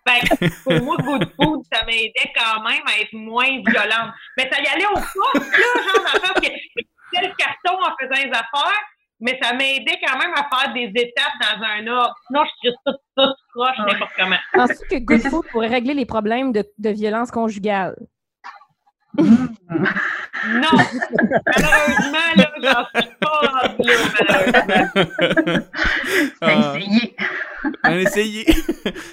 Fait 0.08 0.28
que 0.48 0.62
pour 0.64 0.84
moi, 0.84 0.96
Good 0.98 1.28
Food, 1.36 1.62
ça 1.72 1.84
m'aidait 1.84 2.32
quand 2.34 2.62
même 2.62 2.82
à 2.86 3.00
être 3.00 3.12
moins 3.12 3.48
violente. 3.66 4.12
Mais 4.36 4.48
ça 4.50 4.60
y 4.60 4.66
allait 4.66 4.86
au 4.86 4.94
poste, 4.94 5.50
là, 5.52 5.82
genre, 5.82 6.04
dans 6.04 6.12
le 6.14 6.20
sens 6.26 6.32
que 6.34 6.46
je 6.46 6.82
faisais 7.16 7.28
le 7.28 7.34
carton 7.36 7.78
en 7.82 7.94
faisant 8.00 8.22
les 8.24 8.30
affaires, 8.30 8.80
mais 9.20 9.38
ça 9.42 9.52
m'aidait 9.54 9.98
quand 10.06 10.16
même 10.18 10.32
à 10.34 10.48
faire 10.48 10.72
des 10.72 10.90
étapes 10.94 11.32
dans 11.40 11.64
un 11.64 11.86
ordre. 11.88 12.14
Sinon, 12.26 12.44
je 12.44 12.68
crisse 12.68 12.78
tout 12.86 12.92
ça, 13.16 13.26
tout 13.26 13.34
croche, 13.54 13.78
Ouais. 13.80 13.92
n'importe 13.92 14.12
comment. 14.16 14.36
Penses-tu 14.52 14.88
que 14.88 15.04
Good 15.04 15.22
Food 15.28 15.46
pourrait 15.50 15.68
régler 15.68 15.94
les 15.94 16.06
problèmes 16.06 16.52
de, 16.52 16.64
de 16.78 16.90
violence 16.90 17.30
conjugale? 17.30 17.96
Non! 20.46 20.78
Malheureusement, 21.56 22.18
là, 22.36 22.52
j'en 22.62 23.00
suis 23.00 23.10
pas 23.20 23.40
rendu 23.60 23.88
là, 23.88 23.94
malheureusement. 24.20 25.64
T'as 26.40 26.46
Ah. 26.48 26.74
essayé. 26.76 27.16
On 27.84 27.88
a 27.88 27.96
essayé. 28.00 28.46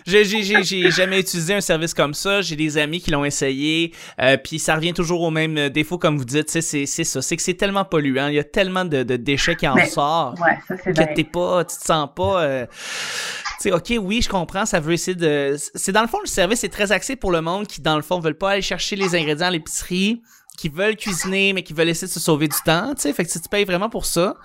j'ai, 0.05 0.23
j'ai, 0.23 0.43
j'ai, 0.43 0.63
j'ai 0.63 0.91
jamais 0.91 1.19
utilisé 1.19 1.55
un 1.55 1.61
service 1.61 1.93
comme 1.93 2.13
ça. 2.13 2.41
J'ai 2.41 2.55
des 2.55 2.77
amis 2.77 3.01
qui 3.01 3.09
l'ont 3.11 3.25
essayé. 3.25 3.91
Euh, 4.21 4.37
puis 4.37 4.59
ça 4.59 4.75
revient 4.75 4.93
toujours 4.93 5.21
au 5.21 5.31
même 5.31 5.57
euh, 5.57 5.69
défaut, 5.69 5.97
comme 5.97 6.17
vous 6.17 6.25
dites. 6.25 6.49
C'est, 6.49 6.61
c'est 6.61 6.85
ça. 7.03 7.21
C'est 7.21 7.35
que 7.35 7.41
c'est 7.41 7.55
tellement 7.55 7.85
polluant. 7.85 8.27
Il 8.27 8.35
y 8.35 8.39
a 8.39 8.43
tellement 8.43 8.85
de, 8.85 9.03
de 9.03 9.15
déchets 9.15 9.55
qui 9.55 9.67
en 9.67 9.75
Mais- 9.75 9.87
sortent. 9.87 10.39
Ouais, 10.39 10.57
ça 10.67 10.75
c'est 10.83 10.93
que 10.93 11.13
t'es 11.15 11.23
pas, 11.23 11.65
tu 11.65 11.75
te 11.77 11.83
sens 11.85 12.07
pas. 12.15 12.43
euh, 12.43 12.65
tu 12.67 13.69
sais, 13.69 13.71
ok, 13.71 13.93
oui, 13.99 14.21
je 14.21 14.29
comprends, 14.29 14.65
ça 14.65 14.79
veut 14.79 14.93
essayer 14.93 15.15
de. 15.15 15.55
C'est 15.73 15.91
dans 15.91 16.01
le 16.01 16.07
fond, 16.07 16.19
le 16.21 16.27
service 16.29 16.63
est 16.63 16.69
très 16.69 16.91
axé 16.91 17.15
pour 17.15 17.31
le 17.31 17.41
monde 17.41 17.65
qui, 17.67 17.81
dans 17.81 17.95
le 17.95 18.03
fond, 18.03 18.19
veulent 18.19 18.37
pas 18.37 18.51
aller 18.51 18.61
chercher 18.61 18.95
les 18.95 19.15
ingrédients 19.15 19.47
à 19.47 19.51
l'épicerie, 19.51 20.21
qui 20.55 20.69
veulent 20.69 20.95
cuisiner, 20.95 21.53
mais 21.53 21.63
qui 21.63 21.73
veulent 21.73 21.89
essayer 21.89 22.07
de 22.07 22.13
se 22.13 22.19
sauver 22.19 22.47
du 22.47 22.57
temps, 22.65 22.93
tu 22.95 23.01
sais. 23.01 23.13
Fait 23.13 23.25
que 23.25 23.31
si 23.31 23.41
tu 23.41 23.49
payes 23.49 23.65
vraiment 23.65 23.89
pour 23.89 24.05
ça. 24.05 24.35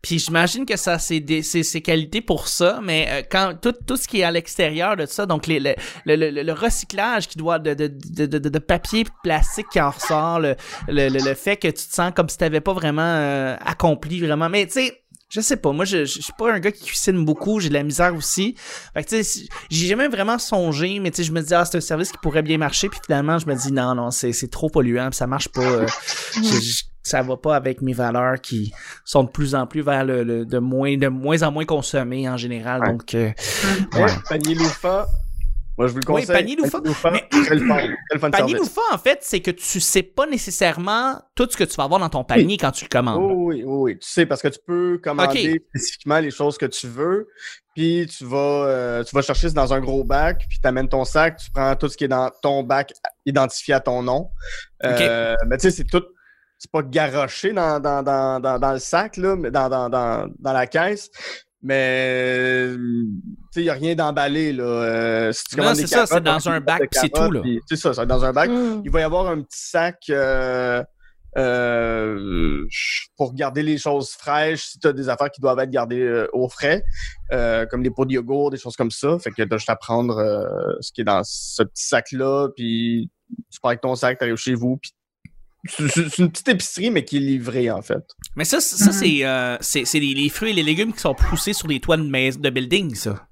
Puis 0.00 0.18
j'imagine 0.18 0.66
que 0.66 0.76
ça, 0.76 0.98
c'est 0.98 1.22
c'est 1.42 1.80
qualités 1.80 2.20
pour 2.20 2.48
ça, 2.48 2.80
mais 2.82 3.06
euh, 3.08 3.22
quand 3.30 3.54
tout, 3.60 3.74
tout 3.86 3.96
ce 3.96 4.08
qui 4.08 4.20
est 4.20 4.24
à 4.24 4.30
l'extérieur 4.30 4.96
de 4.96 5.06
ça, 5.06 5.26
donc 5.26 5.46
le, 5.46 5.58
le, 5.58 5.74
le, 6.06 6.42
le 6.42 6.52
recyclage 6.52 7.28
qui 7.28 7.38
doit 7.38 7.58
de, 7.58 7.74
de, 7.74 7.86
de, 7.88 8.26
de, 8.26 8.48
de 8.48 8.58
papier 8.58 9.04
plastique 9.22 9.66
qui 9.72 9.80
en 9.80 9.90
ressort, 9.90 10.40
le, 10.40 10.56
le 10.88 11.34
fait 11.34 11.56
que 11.56 11.68
tu 11.68 11.86
te 11.86 11.94
sens 11.94 12.12
comme 12.14 12.28
si 12.28 12.38
t'avais 12.38 12.60
pas 12.60 12.72
vraiment 12.72 13.02
euh, 13.02 13.56
accompli 13.60 14.20
vraiment. 14.20 14.48
Mais 14.48 14.66
tu 14.66 14.72
sais, 14.72 15.01
je 15.34 15.40
sais 15.40 15.56
pas, 15.56 15.72
moi 15.72 15.84
je, 15.86 16.04
je, 16.04 16.16
je 16.16 16.20
suis 16.20 16.32
pas 16.38 16.52
un 16.52 16.58
gars 16.60 16.70
qui 16.72 16.84
cuisine 16.84 17.24
beaucoup, 17.24 17.58
j'ai 17.58 17.68
de 17.70 17.74
la 17.74 17.82
misère 17.82 18.14
aussi. 18.14 18.54
Fait 18.94 19.02
que 19.02 19.08
tu 19.08 19.24
sais, 19.24 19.46
j'ai 19.70 19.86
jamais 19.86 20.08
vraiment 20.08 20.38
songé, 20.38 20.98
mais 21.00 21.10
tu 21.10 21.18
sais, 21.18 21.24
je 21.24 21.32
me 21.32 21.40
dis 21.40 21.54
ah 21.54 21.64
c'est 21.64 21.78
un 21.78 21.80
service 21.80 22.12
qui 22.12 22.18
pourrait 22.22 22.42
bien 22.42 22.58
marcher, 22.58 22.88
puis 22.88 23.00
finalement 23.04 23.38
je 23.38 23.46
me 23.46 23.54
dis 23.54 23.72
non 23.72 23.94
non 23.94 24.10
c'est 24.10 24.32
c'est 24.32 24.48
trop 24.50 24.68
polluant, 24.68 25.08
puis 25.10 25.16
ça 25.16 25.26
marche 25.26 25.48
pas. 25.48 25.62
euh, 25.62 25.86
je- 26.36 26.42
je- 26.60 26.82
ça 27.04 27.20
va 27.22 27.36
pas 27.36 27.56
avec 27.56 27.82
mes 27.82 27.94
valeurs 27.94 28.40
qui 28.40 28.72
sont 29.04 29.24
de 29.24 29.28
plus 29.30 29.56
en 29.56 29.66
plus 29.66 29.80
vers 29.82 30.04
le, 30.04 30.22
le- 30.22 30.44
de 30.46 30.58
moins 30.58 30.96
de 30.96 31.08
moins 31.08 31.42
en 31.42 31.50
moins 31.50 31.64
consommées 31.64 32.28
en 32.28 32.36
général. 32.36 32.80
Ouais. 32.82 32.88
Donc 32.90 33.14
euh, 33.14 33.30
Mais 33.94 34.02
Ouais. 34.04 34.10
Panier 34.28 34.54
Loufa, 34.54 35.08
moi 35.82 35.88
je 35.88 35.94
vous 35.94 36.00
le 36.00 36.12
Oui, 36.12 36.20
conseille. 36.22 36.36
Panier 36.36 36.56
Loufa. 36.56 37.10
Mais- 37.10 37.28
panier. 38.30 38.54
Loufa 38.54 38.80
en 38.92 38.98
fait, 38.98 39.18
c'est 39.22 39.40
que 39.40 39.50
tu 39.50 39.80
sais 39.80 40.02
pas 40.02 40.26
nécessairement 40.26 41.20
tout 41.34 41.48
ce 41.50 41.56
que 41.56 41.64
tu 41.64 41.74
vas 41.74 41.84
avoir 41.84 41.98
dans 41.98 42.08
ton 42.08 42.22
panier 42.24 42.56
quand 42.56 42.70
tu 42.70 42.84
le 42.84 42.88
commandes. 42.88 43.20
Oh, 43.20 43.32
oui, 43.48 43.62
oui, 43.64 43.92
oui. 43.92 43.98
Tu 43.98 44.08
sais, 44.08 44.26
parce 44.26 44.42
que 44.42 44.48
tu 44.48 44.60
peux 44.64 45.00
commander 45.02 45.60
spécifiquement 45.70 46.20
les 46.20 46.30
choses 46.30 46.56
que 46.56 46.66
tu 46.66 46.86
veux, 46.86 47.26
puis 47.74 48.06
tu 48.16 48.24
vas, 48.24 48.66
euh, 48.66 49.04
tu 49.04 49.14
vas 49.14 49.22
chercher 49.22 49.50
dans 49.50 49.72
un 49.72 49.80
gros 49.80 50.04
bac, 50.04 50.44
puis 50.48 50.58
tu 50.62 50.68
amènes 50.68 50.88
ton 50.88 51.04
sac, 51.04 51.38
tu 51.38 51.50
prends 51.50 51.74
tout 51.74 51.88
ce 51.88 51.96
qui 51.96 52.04
est 52.04 52.08
dans 52.08 52.30
ton 52.42 52.62
bac 52.62 52.92
identifié 53.26 53.74
à 53.74 53.80
ton 53.80 54.02
nom. 54.02 54.30
Euh, 54.84 55.34
Mais 55.48 55.56
tu 55.56 55.62
sais, 55.62 55.70
c'est 55.70 55.84
tout. 55.84 56.04
C'est 56.58 56.70
pas 56.70 56.82
garoché 56.82 57.52
dans, 57.52 57.80
dans, 57.80 58.04
dans, 58.04 58.38
dans, 58.38 58.56
dans 58.60 58.72
le 58.72 58.78
sac, 58.78 59.16
là, 59.16 59.34
mais 59.34 59.50
dans, 59.50 59.68
dans, 59.68 59.88
dans, 59.90 60.28
dans 60.38 60.52
la 60.52 60.68
caisse. 60.68 61.10
Mais 61.62 62.72
euh, 62.74 62.76
tu 62.76 63.10
sais, 63.52 63.60
il 63.60 63.64
n'y 63.64 63.70
a 63.70 63.74
rien 63.74 63.94
d'emballé. 63.94 64.52
là. 64.52 64.64
Euh, 64.64 65.32
si 65.32 65.44
tu 65.44 65.56
Non, 65.56 65.74
c'est 65.74 65.82
des 65.82 65.86
ça, 65.86 66.06
c'est 66.06 66.20
dans 66.20 66.48
un 66.48 66.60
bac, 66.60 66.88
c'est 66.90 67.08
tout, 67.08 67.30
là. 67.30 67.40
C'est 67.68 67.76
ça, 67.76 67.94
c'est 67.94 68.06
dans 68.06 68.24
un 68.24 68.32
bac. 68.32 68.50
Mm. 68.50 68.82
Il 68.84 68.90
va 68.90 69.00
y 69.00 69.04
avoir 69.04 69.28
un 69.28 69.42
petit 69.42 69.68
sac 69.68 69.98
euh, 70.10 70.82
euh, 71.38 72.66
pour 73.16 73.32
garder 73.34 73.62
les 73.62 73.78
choses 73.78 74.10
fraîches 74.10 74.66
si 74.72 74.78
tu 74.80 74.88
as 74.88 74.92
des 74.92 75.08
affaires 75.08 75.30
qui 75.30 75.40
doivent 75.40 75.60
être 75.60 75.70
gardées 75.70 76.02
euh, 76.02 76.26
au 76.32 76.48
frais, 76.48 76.82
euh, 77.32 77.64
comme 77.66 77.82
les 77.82 77.90
pots 77.90 78.04
de 78.04 78.12
yogourt, 78.12 78.50
des 78.50 78.58
choses 78.58 78.76
comme 78.76 78.90
ça. 78.90 79.18
Fait 79.20 79.30
que 79.30 79.42
tu 79.42 79.54
as 79.54 79.56
juste 79.56 79.70
à 79.70 79.76
prendre 79.76 80.18
euh, 80.18 80.74
ce 80.80 80.92
qui 80.92 81.02
est 81.02 81.04
dans 81.04 81.22
ce 81.24 81.62
petit 81.62 81.86
sac-là, 81.86 82.48
puis 82.56 83.08
tu 83.50 83.60
pars 83.60 83.70
avec 83.70 83.80
ton 83.80 83.94
sac, 83.94 84.18
tu 84.18 84.24
arrives 84.24 84.36
chez 84.36 84.54
vous, 84.54 84.78
puis 84.78 84.90
c'est 85.68 86.18
une 86.18 86.30
petite 86.30 86.48
épicerie, 86.48 86.90
mais 86.90 87.04
qui 87.04 87.18
est 87.18 87.20
livrée, 87.20 87.70
en 87.70 87.82
fait. 87.82 88.02
Mais 88.36 88.44
ça, 88.44 88.60
c'est- 88.60 88.76
ça 88.82 88.92
c'est 88.92 89.24
euh, 89.24 89.56
c'est 89.60 89.84
c'est 89.84 90.00
les, 90.00 90.14
les 90.14 90.28
fruits 90.28 90.50
et 90.50 90.54
les 90.54 90.62
légumes 90.62 90.92
qui 90.92 91.00
sont 91.00 91.14
poussés 91.14 91.52
sur 91.52 91.68
des 91.68 91.80
toits 91.80 91.96
de, 91.96 92.02
mais- 92.02 92.32
de 92.32 92.50
building, 92.50 92.94
ça. 92.94 93.26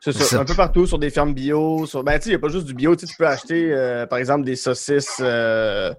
C'est 0.00 0.12
ça. 0.12 0.18
C'est 0.20 0.24
ça. 0.36 0.40
Un 0.42 0.44
peu 0.44 0.54
partout 0.54 0.86
sur 0.86 0.96
des 1.00 1.10
fermes 1.10 1.34
bio. 1.34 1.84
Sur... 1.84 2.04
Ben, 2.04 2.12
tu 2.20 2.22
sais, 2.22 2.28
il 2.28 2.32
n'y 2.32 2.36
a 2.36 2.38
pas 2.38 2.48
juste 2.48 2.66
du 2.66 2.72
bio. 2.72 2.94
Tu 2.94 3.04
peux 3.18 3.26
acheter, 3.26 3.72
euh, 3.74 4.06
par 4.06 4.20
exemple, 4.20 4.44
des 4.44 4.54
saucisses. 4.54 5.16
Euh, 5.20 5.92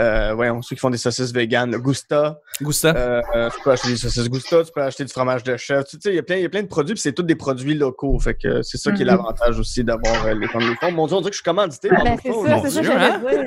euh, 0.00 0.34
ouais, 0.34 0.48
ceux 0.62 0.74
qui 0.74 0.80
font 0.80 0.88
des 0.88 0.96
saucisses 0.96 1.30
véganes, 1.30 1.76
Gusta. 1.76 2.40
Gusta. 2.62 2.96
Euh, 2.96 3.20
euh, 3.36 3.50
tu 3.50 3.60
peux 3.62 3.70
acheter 3.72 3.88
des 3.88 3.96
saucisses 3.98 4.30
Gusta, 4.30 4.64
tu 4.64 4.72
peux 4.74 4.80
acheter 4.82 5.04
du 5.04 5.12
fromage 5.12 5.42
de 5.44 5.58
chef. 5.58 5.84
Tu 5.84 5.98
sais, 6.00 6.08
il 6.08 6.14
y 6.16 6.18
a 6.18 6.22
plein, 6.22 6.36
il 6.36 6.42
y 6.42 6.46
a 6.46 6.48
plein 6.48 6.62
de 6.62 6.68
produits, 6.68 6.94
puis 6.94 7.02
c'est 7.02 7.12
tous 7.12 7.22
des 7.22 7.36
produits 7.36 7.74
locaux. 7.74 8.18
Fait 8.18 8.32
que 8.34 8.62
c'est 8.62 8.78
ça 8.78 8.92
qui 8.92 9.02
est 9.02 9.04
Mhm. 9.04 9.10
l'avantage 9.10 9.58
aussi 9.58 9.84
d'avoir 9.84 10.24
euh, 10.26 10.32
les 10.34 10.48
fonds 10.48 10.58
de 10.60 10.74
fonds. 10.80 10.90
Mon 10.92 11.06
Dieu, 11.06 11.14
on 11.16 11.20
dirait 11.20 11.30
que 11.30 11.36
je 11.36 11.40
suis 11.42 11.44
commandité 11.44 11.90
par 11.90 12.02
Ben, 12.02 12.12
les 12.12 12.20
c'est 12.22 12.32
ça, 12.32 12.60
c'est 12.62 12.70
ça 12.70 12.80
que 12.80 12.86
Dieu, 12.86 12.92
j'allais 12.94 13.36
hein? 13.36 13.46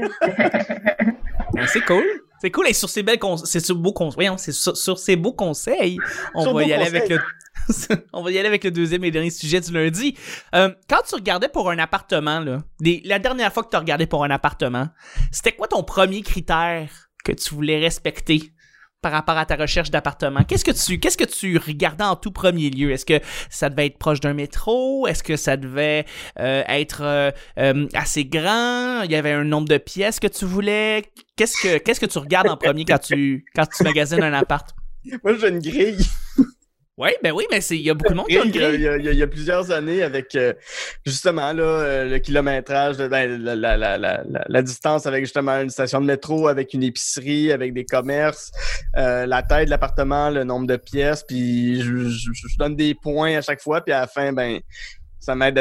dire. 1.01 1.13
Ben, 1.57 1.67
c'est 1.67 1.81
cool. 1.81 2.05
C'est 2.39 2.51
cool. 2.51 2.67
Et 2.67 2.73
sur 2.73 2.89
ces 2.89 3.03
belles 3.03 3.19
c'est 3.45 3.59
sur 3.59 3.75
beaux 3.75 3.93
conseils. 3.93 4.29
C'est 4.37 4.51
sur, 4.51 4.77
sur 4.77 4.99
ces 4.99 5.15
beaux 5.15 5.33
conseils. 5.33 5.97
On 6.35 6.43
Sur 6.43 6.53
va 6.53 6.63
y 6.63 6.71
aller 6.73 6.85
conseils. 6.85 6.97
avec 6.97 7.09
le. 7.09 7.19
on 8.13 8.21
va 8.21 8.31
y 8.31 8.37
aller 8.37 8.47
avec 8.47 8.63
le 8.63 8.71
deuxième 8.71 9.03
et 9.03 9.11
dernier 9.11 9.31
sujet 9.31 9.59
du 9.59 9.71
lundi. 9.71 10.15
Euh, 10.53 10.69
quand 10.87 11.01
tu 11.07 11.15
regardais 11.15 11.49
pour 11.49 11.69
un 11.71 11.79
appartement, 11.79 12.39
là, 12.39 12.59
la 12.79 13.19
dernière 13.19 13.51
fois 13.51 13.63
que 13.63 13.69
tu 13.69 13.75
as 13.75 13.79
regardé 13.79 14.05
pour 14.05 14.23
un 14.23 14.29
appartement, 14.29 14.87
c'était 15.31 15.53
quoi 15.53 15.67
ton 15.67 15.83
premier 15.83 16.21
critère 16.21 16.89
que 17.23 17.31
tu 17.31 17.55
voulais 17.55 17.79
respecter? 17.79 18.53
Par 19.01 19.11
rapport 19.11 19.37
à 19.37 19.45
ta 19.45 19.55
recherche 19.55 19.91
d'appartement? 19.91 20.43
Qu'est-ce 20.43 20.65
que 20.65 20.71
tu 20.71 20.99
qu'est-ce 20.99 21.17
que 21.17 21.25
tu 21.25 21.57
regardais 21.57 22.03
en 22.03 22.15
tout 22.15 22.31
premier 22.31 22.69
lieu? 22.69 22.91
Est-ce 22.91 23.05
que 23.05 23.19
ça 23.49 23.69
devait 23.69 23.87
être 23.87 23.97
proche 23.97 24.19
d'un 24.19 24.33
métro? 24.33 25.07
Est-ce 25.07 25.23
que 25.23 25.35
ça 25.35 25.57
devait 25.57 26.05
euh, 26.39 26.63
être 26.67 27.01
euh, 27.03 27.31
euh, 27.59 27.87
assez 27.93 28.25
grand? 28.25 29.03
Il 29.03 29.11
y 29.11 29.15
avait 29.15 29.31
un 29.31 29.43
nombre 29.43 29.67
de 29.67 29.77
pièces 29.77 30.19
que 30.19 30.27
tu 30.27 30.45
voulais? 30.45 31.03
Qu'est-ce 31.35 31.61
que 31.61 31.77
qu'est-ce 31.77 31.99
que 31.99 32.05
tu 32.05 32.17
regardes 32.17 32.49
en 32.49 32.57
premier 32.57 32.85
quand 32.85 32.99
tu 32.99 33.45
quand 33.55 33.65
tu 33.65 33.83
magasines 33.83 34.23
un 34.23 34.33
appart? 34.33 34.75
Moi, 35.23 35.35
j'ai 35.39 35.49
une 35.49 35.59
grille. 35.59 36.05
Oui, 36.99 37.09
ben 37.21 37.31
oui, 37.31 37.45
mais 37.51 37.61
c'est 37.61 37.77
il 37.77 37.83
y 37.83 37.91
a 37.91 37.93
beaucoup 37.93 38.13
de 38.13 38.17
monde 38.17 38.25
qui 38.27 38.37
a 38.39 38.43
une 38.43 38.49
Il 38.49 38.55
y 38.55 38.63
a, 38.63 38.69
grille. 38.69 38.75
il 38.79 38.81
y 38.83 38.87
a- 38.87 38.97
il 38.97 39.05
y 39.05 39.07
a- 39.09 39.11
il 39.11 39.17
y 39.19 39.21
a 39.23 39.27
plusieurs 39.27 39.69
années 39.69 40.01
avec 40.01 40.33
euh, 40.35 40.53
justement 41.05 41.53
là, 41.53 41.63
euh, 41.63 42.05
le 42.09 42.17
kilométrage, 42.17 42.97
de- 42.97 43.07
ben, 43.07 43.39
la, 43.43 43.55
la, 43.55 43.77
la, 43.99 44.23
la, 44.47 44.61
distance 44.63 45.05
avec 45.05 45.23
justement 45.23 45.61
une 45.61 45.69
station 45.69 46.01
de 46.01 46.07
métro, 46.07 46.47
avec 46.47 46.73
une 46.73 46.81
épicerie, 46.81 47.51
avec 47.51 47.73
des 47.75 47.85
commerces, 47.85 48.51
euh, 48.97 49.27
la 49.27 49.43
taille 49.43 49.65
de 49.65 49.69
l'appartement, 49.69 50.31
le 50.31 50.43
nombre 50.43 50.65
de 50.65 50.75
pièces, 50.75 51.23
puis 51.23 51.81
je, 51.81 52.07
je- 52.09 52.31
je 52.33 52.57
donne 52.57 52.75
des 52.75 52.95
points 52.95 53.37
à 53.37 53.41
chaque 53.41 53.61
fois, 53.61 53.81
puis 53.81 53.93
à 53.93 53.99
la 54.01 54.07
fin, 54.07 54.33
ben 54.33 54.59
ça 55.19 55.35
m'aide 55.35 55.59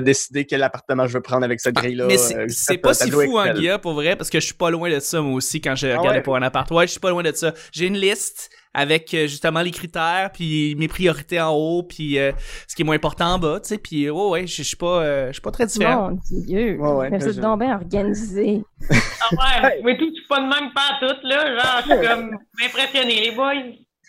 décider 0.00 0.46
quel 0.46 0.62
appartement 0.62 1.06
je 1.06 1.12
veux 1.14 1.20
prendre 1.20 1.44
avec 1.44 1.60
cette 1.60 1.76
Ah, 1.76 1.82
grille-là. 1.82 2.06
mais 2.06 2.16
c'est 2.16 2.36
euh, 2.36 2.46
c'est 2.48 2.78
pas 2.78 2.94
si 2.94 3.10
fou, 3.10 3.38
hein, 3.38 3.44
Excel. 3.46 3.56
Guilla, 3.60 3.78
pour 3.78 3.92
vrai, 3.92 4.16
parce 4.16 4.30
que 4.30 4.40
je 4.40 4.46
suis 4.46 4.54
pas 4.54 4.70
loin 4.70 4.90
de 4.90 4.98
ça, 5.00 5.20
moi 5.20 5.34
aussi, 5.34 5.60
quand 5.60 5.74
je 5.74 5.88
Ah 5.88 6.00
ouais? 6.02 6.22
pour 6.22 6.36
un 6.36 6.42
appart. 6.42 6.70
Ouais, 6.70 6.86
je 6.86 6.92
suis 6.92 7.00
pas 7.00 7.10
loin 7.10 7.22
de 7.22 7.32
ça. 7.32 7.52
J'ai 7.72 7.86
une 7.86 7.98
liste 7.98 8.50
avec 8.74 9.12
euh, 9.12 9.26
justement 9.26 9.60
les 9.60 9.70
critères, 9.70 10.30
puis 10.32 10.74
mes 10.78 10.88
priorités 10.88 11.38
en 11.40 11.50
haut, 11.54 11.82
puis 11.82 12.18
euh, 12.18 12.32
ce 12.66 12.74
qui 12.74 12.80
est 12.80 12.84
moins 12.86 12.96
important 12.96 13.34
en 13.34 13.38
bas, 13.38 13.60
tu 13.60 13.68
sais, 13.68 13.76
puis 13.78 14.06
euh, 14.06 14.12
ouais, 14.12 14.30
ouais, 14.30 14.46
je 14.46 14.62
suis 14.62 14.76
pas, 14.76 15.02
euh, 15.02 15.26
je 15.26 15.32
suis 15.34 15.42
pas 15.42 15.50
très 15.50 15.66
différent. 15.66 16.10
Mon 16.12 16.18
Dieu. 16.40 16.78
Ouais, 16.80 16.92
ouais, 16.92 17.10
mais 17.10 17.20
je- 17.20 17.38
donc 17.38 17.60
bien 17.60 17.74
organisé. 17.74 18.62
Ah 18.90 19.62
ouais, 19.62 19.80
mais 19.84 19.98
tout, 19.98 20.06
je 20.08 20.14
suis 20.20 20.26
pas 20.28 20.40
de 20.40 20.46
même 20.46 20.72
pas 20.72 20.98
tout, 21.00 21.14
là. 21.22 21.54
Genre, 21.54 21.82
je 21.86 21.92
suis 21.98 22.08
comme 22.08 22.38
impressionné, 22.64 23.20
les 23.20 23.32
boys. 23.36 23.52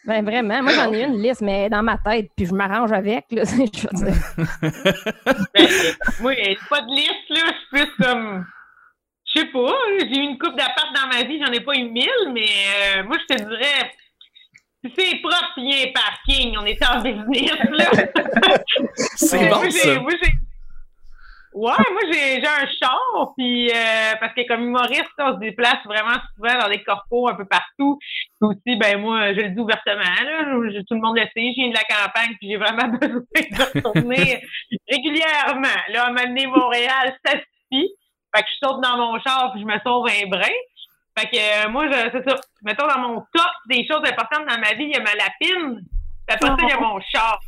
Ben 0.06 0.24
vraiment, 0.26 0.62
moi 0.64 0.74
j'en 0.74 0.92
ai 0.94 1.04
une 1.04 1.22
liste, 1.22 1.42
mais 1.42 1.70
dans 1.70 1.82
ma 1.82 1.98
tête, 1.98 2.30
puis 2.36 2.46
je 2.46 2.54
m'arrange 2.54 2.92
avec. 2.92 3.26
Là, 3.32 3.44
je 3.46 3.52
veux 3.56 3.66
dire. 3.66 4.16
Ben, 5.54 5.68
moi, 6.20 6.34
j'ai 6.36 6.58
pas 6.70 6.82
de 6.82 6.94
liste, 6.94 7.30
là. 7.30 7.42
Je 7.48 7.78
suis 7.78 7.86
plus 7.86 8.04
comme. 8.04 8.46
Je 9.34 9.40
sais 9.40 9.46
pas, 9.48 9.74
j'ai 10.00 10.18
eu 10.18 10.22
une 10.22 10.38
coupe 10.38 10.56
d'appart 10.58 10.90
dans 10.94 11.08
ma 11.08 11.24
vie, 11.24 11.40
j'en 11.44 11.52
ai 11.52 11.62
pas 11.62 11.74
eu 11.76 11.90
mille, 11.90 12.32
mais 12.34 12.42
euh, 12.98 13.04
moi, 13.06 13.18
je 13.30 13.36
te 13.36 13.42
dirais. 13.42 13.92
Si 14.86 14.92
c'est 14.98 15.16
propre, 15.22 15.54
il 15.58 15.70
y 15.72 15.82
a 15.82 15.88
un 15.88 15.92
parking, 15.94 16.58
on 16.60 16.66
est 16.66 16.86
en 16.86 17.02
business, 17.02 17.58
là. 17.72 17.86
C'est 19.16 19.38
Euh, 19.46 19.50
bon, 19.50 19.56
moi, 19.62 19.70
ça. 19.72 20.00
moi, 20.02 20.12
j'ai- 20.22 20.34
Ouais, 21.56 21.72
moi 21.92 22.02
j'ai 22.12 22.42
j'ai 22.42 22.48
un 22.48 22.68
char, 22.82 23.34
puis 23.38 23.70
euh, 23.70 24.14
parce 24.20 24.34
que 24.34 24.48
comme 24.48 24.64
humoriste, 24.64 25.06
on 25.20 25.34
se 25.36 25.40
déplace 25.40 25.78
vraiment 25.86 26.18
souvent 26.36 26.60
dans 26.60 26.68
des 26.70 26.82
corpos 26.84 27.30
un 27.30 27.36
peu 27.36 27.46
partout. 27.46 28.00
Puis 28.00 28.48
aussi, 28.50 28.76
ben 28.78 29.00
moi, 29.00 29.34
je 29.34 29.42
le 29.42 29.50
dis 29.50 29.60
ouvertement, 29.60 30.00
là, 30.02 30.44
je- 30.72 30.80
tout 30.82 30.96
le 30.96 31.02
monde 31.02 31.16
le 31.18 31.24
sait, 31.24 31.32
je 31.36 31.62
viens 31.62 31.70
de 31.70 31.76
la 31.76 31.84
campagne, 31.84 32.36
puis 32.40 32.50
j'ai 32.50 32.58
vraiment 32.58 32.88
besoin 32.98 33.20
de 33.22 33.78
retourner 33.78 34.42
régulièrement. 34.90 35.80
Là, 35.90 36.06
à 36.06 36.12
m'amener 36.12 36.48
Montréal, 36.48 37.16
ça 37.26 37.34
suffit. 37.34 37.90
Fait 38.36 38.42
que 38.42 38.48
je 38.50 38.68
saute 38.68 38.82
dans 38.82 38.98
mon 38.98 39.20
char, 39.20 39.52
puis 39.52 39.62
je 39.62 39.66
me 39.68 39.78
sauve 39.84 40.08
un 40.08 40.28
brin. 40.28 40.48
Fait 41.18 41.28
que 41.28 41.38
euh, 41.38 41.70
moi, 41.70 41.86
je- 41.88 42.10
c'est 42.12 42.28
ça. 42.30 42.36
Mettons 42.64 42.88
dans 42.88 43.00
mon 43.00 43.20
top 43.34 43.52
des 43.70 43.86
choses 43.88 44.02
importantes 44.04 44.48
dans 44.48 44.58
ma 44.60 44.74
vie, 44.74 44.86
il 44.86 44.90
y 44.92 44.96
a 44.96 45.02
ma 45.02 45.14
lapine. 45.14 45.82
Puis 46.28 46.36
après 46.36 46.48
ça, 46.48 46.56
il 46.64 46.70
y 46.70 46.72
a 46.72 46.80
mon 46.80 47.00
char. 47.02 47.40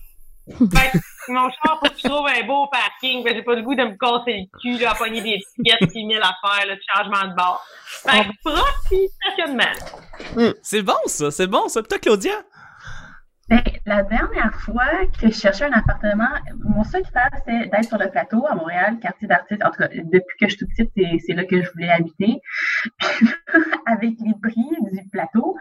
Que 0.47 1.31
mon 1.31 1.49
char, 1.49 1.79
faut 1.79 1.87
que 1.87 1.97
je 1.97 2.07
trouve 2.07 2.27
un 2.27 2.45
beau 2.45 2.67
parking. 2.67 3.23
Ben, 3.23 3.35
j'ai 3.35 3.41
pas 3.41 3.55
le 3.55 3.63
goût 3.63 3.73
de 3.73 3.83
me 3.83 3.97
casser 3.97 4.47
le 4.53 4.59
cul, 4.59 4.77
là, 4.81 4.91
à 4.91 4.95
pogner 4.95 5.21
des 5.21 5.39
puis 5.57 6.05
mille 6.05 6.17
affaires, 6.17 6.67
là, 6.67 6.75
de 6.75 6.81
changement 6.93 7.27
de 7.31 7.35
bord. 7.35 7.65
Fait 7.87 8.25
que 8.25 8.29
propre, 8.43 8.83
puis 8.85 9.09
stationnement. 9.21 10.53
C'est 10.61 10.83
bon, 10.83 10.93
ça, 11.07 11.31
c'est 11.31 11.47
bon, 11.47 11.67
ça. 11.67 11.81
Puis 11.81 11.89
toi, 11.89 11.99
Claudia? 11.99 12.43
Ben, 13.47 13.61
la 13.85 14.01
dernière 14.01 14.55
fois 14.61 15.05
que 15.19 15.27
je 15.27 15.35
cherchais 15.35 15.65
un 15.65 15.71
appartement, 15.71 16.29
mon 16.63 16.83
seul 16.83 17.03
critère, 17.03 17.29
c'était 17.35 17.67
d'être 17.67 17.87
sur 17.87 17.99
le 17.99 18.09
plateau 18.09 18.43
à 18.49 18.55
Montréal, 18.55 18.97
quartier 18.99 19.27
d'artistes. 19.27 19.63
En 19.63 19.69
tout 19.69 19.77
cas, 19.77 19.87
depuis 19.87 20.37
que 20.39 20.47
je 20.47 20.55
suis 20.55 20.57
toute 20.57 20.69
petite, 20.69 20.91
c'est, 20.97 21.19
c'est 21.27 21.33
là 21.33 21.45
que 21.45 21.61
je 21.61 21.71
voulais 21.71 21.91
habiter. 21.91 22.41
Puis, 22.97 23.29
avec 23.85 24.13
les 24.19 24.33
prix 24.41 24.69
du 24.91 25.09
plateau, 25.09 25.55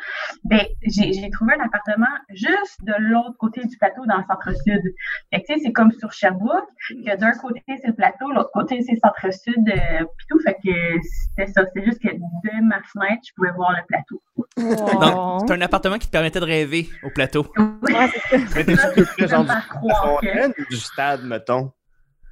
ben, 0.44 0.60
j'ai, 0.82 1.30
trouvé 1.30 1.54
un 1.54 1.64
appartement 1.64 2.06
juste 2.30 2.82
de 2.82 2.94
l'autre 2.98 3.36
côté 3.38 3.64
du 3.64 3.76
plateau, 3.78 4.04
dans 4.06 4.18
le 4.18 4.24
centre-sud. 4.24 4.82
Fait 5.32 5.40
que, 5.40 5.46
tu 5.46 5.54
sais, 5.54 5.60
c'est 5.64 5.72
comme 5.72 5.92
sur 5.92 6.12
Sherbrooke, 6.12 6.68
que 6.88 7.16
d'un 7.16 7.32
côté, 7.32 7.62
c'est 7.66 7.88
le 7.88 7.94
plateau, 7.94 8.30
l'autre 8.32 8.50
côté, 8.52 8.82
c'est 8.82 8.92
le 8.92 8.98
centre-sud, 8.98 9.68
euh, 9.68 10.04
puis 10.16 10.26
tout. 10.28 10.38
Fait 10.40 10.54
que 10.54 10.70
c'était 11.02 11.50
ça. 11.52 11.62
C'est 11.74 11.84
juste 11.84 12.00
que 12.02 12.08
de 12.12 12.64
ma 12.64 12.80
fenêtre, 12.82 13.22
je 13.26 13.32
pouvais 13.34 13.52
voir 13.52 13.72
le 13.72 13.86
plateau. 13.86 14.22
Oh. 14.36 15.00
Donc, 15.00 15.48
c'est 15.48 15.54
un 15.54 15.60
appartement 15.60 15.98
qui 15.98 16.06
te 16.06 16.12
permettait 16.12 16.40
de 16.40 16.44
rêver 16.44 16.88
au 17.02 17.10
plateau. 17.10 17.46
Ouais, 17.56 18.08
c'est 18.30 18.38
ça. 18.38 18.46
Mais 18.56 18.64
t'es-tu 18.64 18.92
plus 18.92 19.06
près, 19.06 19.28
genre, 19.28 19.46
du 20.70 20.76
stade, 20.76 21.24
mettons? 21.24 21.72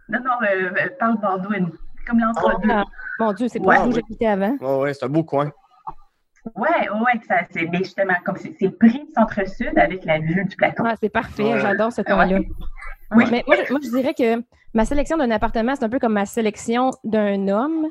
Non, 0.09 0.19
non, 0.21 0.33
euh, 0.43 0.71
euh, 0.71 0.89
parle 0.99 1.19
Baldwin. 1.21 1.71
Comme 2.07 2.19
l'entre-deux. 2.19 2.69
Ah, 2.71 2.85
Mon 3.19 3.33
Dieu, 3.33 3.49
c'est 3.49 3.61
Ouais, 3.61 3.77
pas 3.77 3.85
où 3.85 3.89
oui. 3.89 3.95
j'habitais 3.95 4.27
avant. 4.27 4.57
Ouais, 4.81 4.95
c'est 4.95 5.05
un 5.05 5.09
beau 5.09 5.25
coin. 5.25 5.51
Ouais, 6.57 6.89
ouais, 6.89 7.19
que 7.21 7.27
ça, 7.27 7.37
c'est 7.51 7.69
mais 7.71 7.79
justement 7.79 8.15
comme 8.25 8.37
c'est 8.37 8.53
c'est 8.59 8.71
pris 8.77 8.91
du 8.99 9.13
centre-sud 9.15 9.79
avec 9.79 10.05
la 10.05 10.19
vue 10.19 10.45
du 10.45 10.57
plateau. 10.57 10.83
Ah, 10.85 10.95
c'est 11.01 11.09
parfait, 11.09 11.45
Ouais. 11.45 11.61
j'adore 11.61 11.93
ce 11.93 12.03
coin-là. 12.03 12.41
Oui. 13.15 13.25
Mais 13.31 13.45
moi, 13.47 13.57
je- 13.65 13.71
moi, 13.73 13.81
je 13.83 13.91
dirais 13.91 14.15
que 14.15 14.43
ma 14.75 14.85
sélection 14.85 15.17
d'un 15.17 15.31
appartement, 15.31 15.75
c'est 15.77 15.85
un 15.85 15.89
peu 15.89 16.01
comme 16.01 16.15
ma 16.15 16.27
sélection 16.27 16.91
d'un 17.05 17.47
homme 17.47 17.87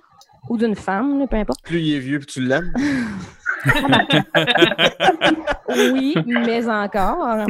ou 0.49 0.57
d'une 0.57 0.75
femme, 0.75 1.27
peu 1.29 1.37
importe. 1.37 1.61
Plus 1.63 1.79
il 1.79 1.95
est 1.95 1.99
vieux, 1.99 2.17
plus 2.19 2.25
tu 2.27 2.41
l'aimes. 2.41 2.73
Oui, 5.69 6.15
mais 6.25 6.67
encore. 6.67 7.45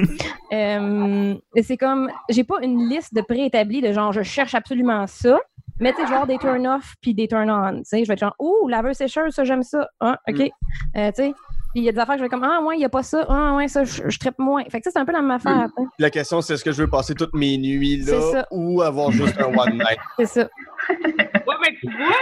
Euh, 0.54 1.34
c'est 1.64 1.78
comme, 1.78 2.12
j'ai 2.30 2.44
pas 2.44 2.58
une 2.62 2.88
liste 2.90 3.14
de 3.16 3.22
préétablis 3.22 3.82
de 3.82 3.92
genre, 3.94 4.12
je 4.12 4.22
cherche 4.22 4.54
absolument 4.56 5.08
ça. 5.08 5.40
Mais 5.82 5.94
tu 5.94 6.02
sais, 6.02 6.08
genre 6.08 6.28
des 6.28 6.38
turn-off 6.38 6.94
puis 7.02 7.14
des 7.14 7.28
turn-on. 7.28 7.80
Tu 7.80 7.84
sais, 7.86 8.04
je 8.04 8.08
vais 8.08 8.14
être 8.14 8.20
genre, 8.20 8.36
ouh, 8.40 8.68
laveuse 8.68 8.96
sécheuse, 8.96 9.34
ça, 9.34 9.44
j'aime 9.44 9.64
ça. 9.64 9.90
Ah, 10.00 10.18
OK. 10.28 10.38
Mm. 10.38 10.50
Euh, 10.98 11.12
tu 11.12 11.24
sais, 11.24 11.34
puis 11.74 11.82
il 11.82 11.84
y 11.86 11.90
a 11.90 11.94
des 11.94 12.00
affaires 12.00 12.16
que 12.16 12.20
je 12.20 12.24
vais 12.26 12.30
comme, 12.30 12.44
ah, 12.44 12.62
ouais, 12.62 12.76
il 12.76 12.80
n'y 12.80 12.86
a 12.86 12.90
pas 12.90 13.02
ça. 13.04 13.26
Ah, 13.30 13.56
ouais, 13.56 13.68
ça, 13.68 13.84
je, 13.86 14.04
je 14.08 14.20
trippe 14.20 14.38
moins. 14.38 14.64
Fait 14.66 14.80
que 14.80 14.84
ça, 14.84 14.92
c'est 14.92 15.00
un 15.00 15.06
peu 15.06 15.14
la 15.14 15.22
même 15.22 15.32
affaire. 15.32 15.68
sais. 15.78 15.84
La 16.00 16.10
question, 16.10 16.42
c'est 16.42 16.54
est-ce 16.54 16.64
que 16.64 16.72
je 16.72 16.84
veux 16.84 16.90
passer 16.90 17.16
toutes 17.16 17.34
mes 17.34 17.58
nuits 17.58 17.98
là 17.98 18.20
ça. 18.22 18.48
ou 18.52 18.82
avoir 18.82 19.12
juste 19.12 19.40
un 19.40 19.46
one 19.46 19.74
night? 19.74 19.98
C'est 20.18 20.26
ça. 20.26 20.50
Ouais, 20.90 21.56
mais 21.62 21.76
tu 21.80 21.90
vois, 21.98 22.16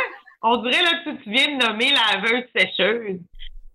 on 0.43 0.57
dirait 0.57 0.83
là 0.83 0.91
que 1.03 1.23
tu 1.23 1.31
viens 1.31 1.57
de 1.57 1.65
nommer 1.65 1.91
laveuse 1.91 2.43
sécheuse. 2.55 3.19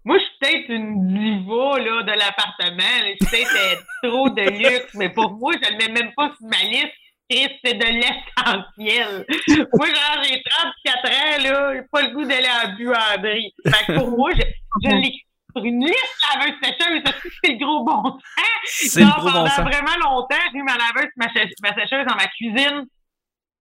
Moi, 0.04 0.18
je 0.18 0.22
suis 0.22 0.32
peut-être 0.40 0.68
une 0.68 1.08
diva 1.08 1.78
là, 1.78 2.02
de 2.02 2.12
l'appartement. 2.12 2.94
Je 3.02 3.26
suis 3.26 3.36
peut-être 3.36 3.56
euh, 3.56 4.08
trop 4.08 4.28
de 4.28 4.42
luxe, 4.42 4.94
mais 4.94 5.08
pour 5.08 5.32
moi, 5.32 5.54
je 5.60 5.72
ne 5.72 5.78
le 5.80 5.86
mets 5.92 6.02
même 6.02 6.12
pas 6.14 6.32
sur 6.36 6.46
ma 6.46 6.70
liste. 6.70 6.92
Chris, 7.30 7.48
c'est 7.64 7.74
de 7.74 7.84
l'essentiel. 7.84 9.24
moi, 9.72 9.86
genre, 9.86 10.22
j'ai 10.22 10.42
34 10.84 11.06
ans, 11.06 11.42
là, 11.42 11.74
j'ai 11.74 11.82
pas 11.90 12.02
le 12.02 12.14
goût 12.14 12.24
d'aller 12.24 12.46
à 12.46 12.66
buanderie. 12.68 13.54
Fait 13.64 13.86
que 13.86 13.98
pour 13.98 14.10
moi, 14.10 14.30
je, 14.34 14.42
je 14.82 14.88
l'écris 14.94 15.24
sur 15.56 15.64
une 15.64 15.84
liste 15.84 16.18
laveuse 16.34 16.54
sécheuse. 16.62 17.02
C'est 17.42 17.52
le 17.52 17.64
gros 17.64 17.84
bon 17.84 18.02
sens? 18.02 19.00
Genre, 19.00 19.16
gros 19.18 19.30
bon 19.30 19.32
pendant 19.32 19.70
vraiment 19.70 19.96
longtemps, 20.02 20.36
j'ai 20.52 20.58
eu 20.58 20.62
ma 20.62 20.76
laveuse, 20.76 21.10
ma, 21.16 21.26
ma 21.62 21.74
sécheuse 21.74 22.06
dans 22.06 22.16
ma 22.16 22.26
cuisine. 22.26 22.86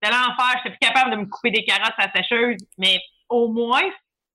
C'était 0.01 0.13
l'enfer. 0.13 0.57
J'étais 0.57 0.77
plus 0.77 0.87
capable 0.87 1.11
de 1.11 1.15
me 1.17 1.25
couper 1.25 1.51
des 1.51 1.63
carottes 1.63 1.93
à 1.97 2.07
la 2.07 2.11
sécheuse. 2.11 2.57
Mais 2.77 2.99
au 3.29 3.47
moins, 3.47 3.89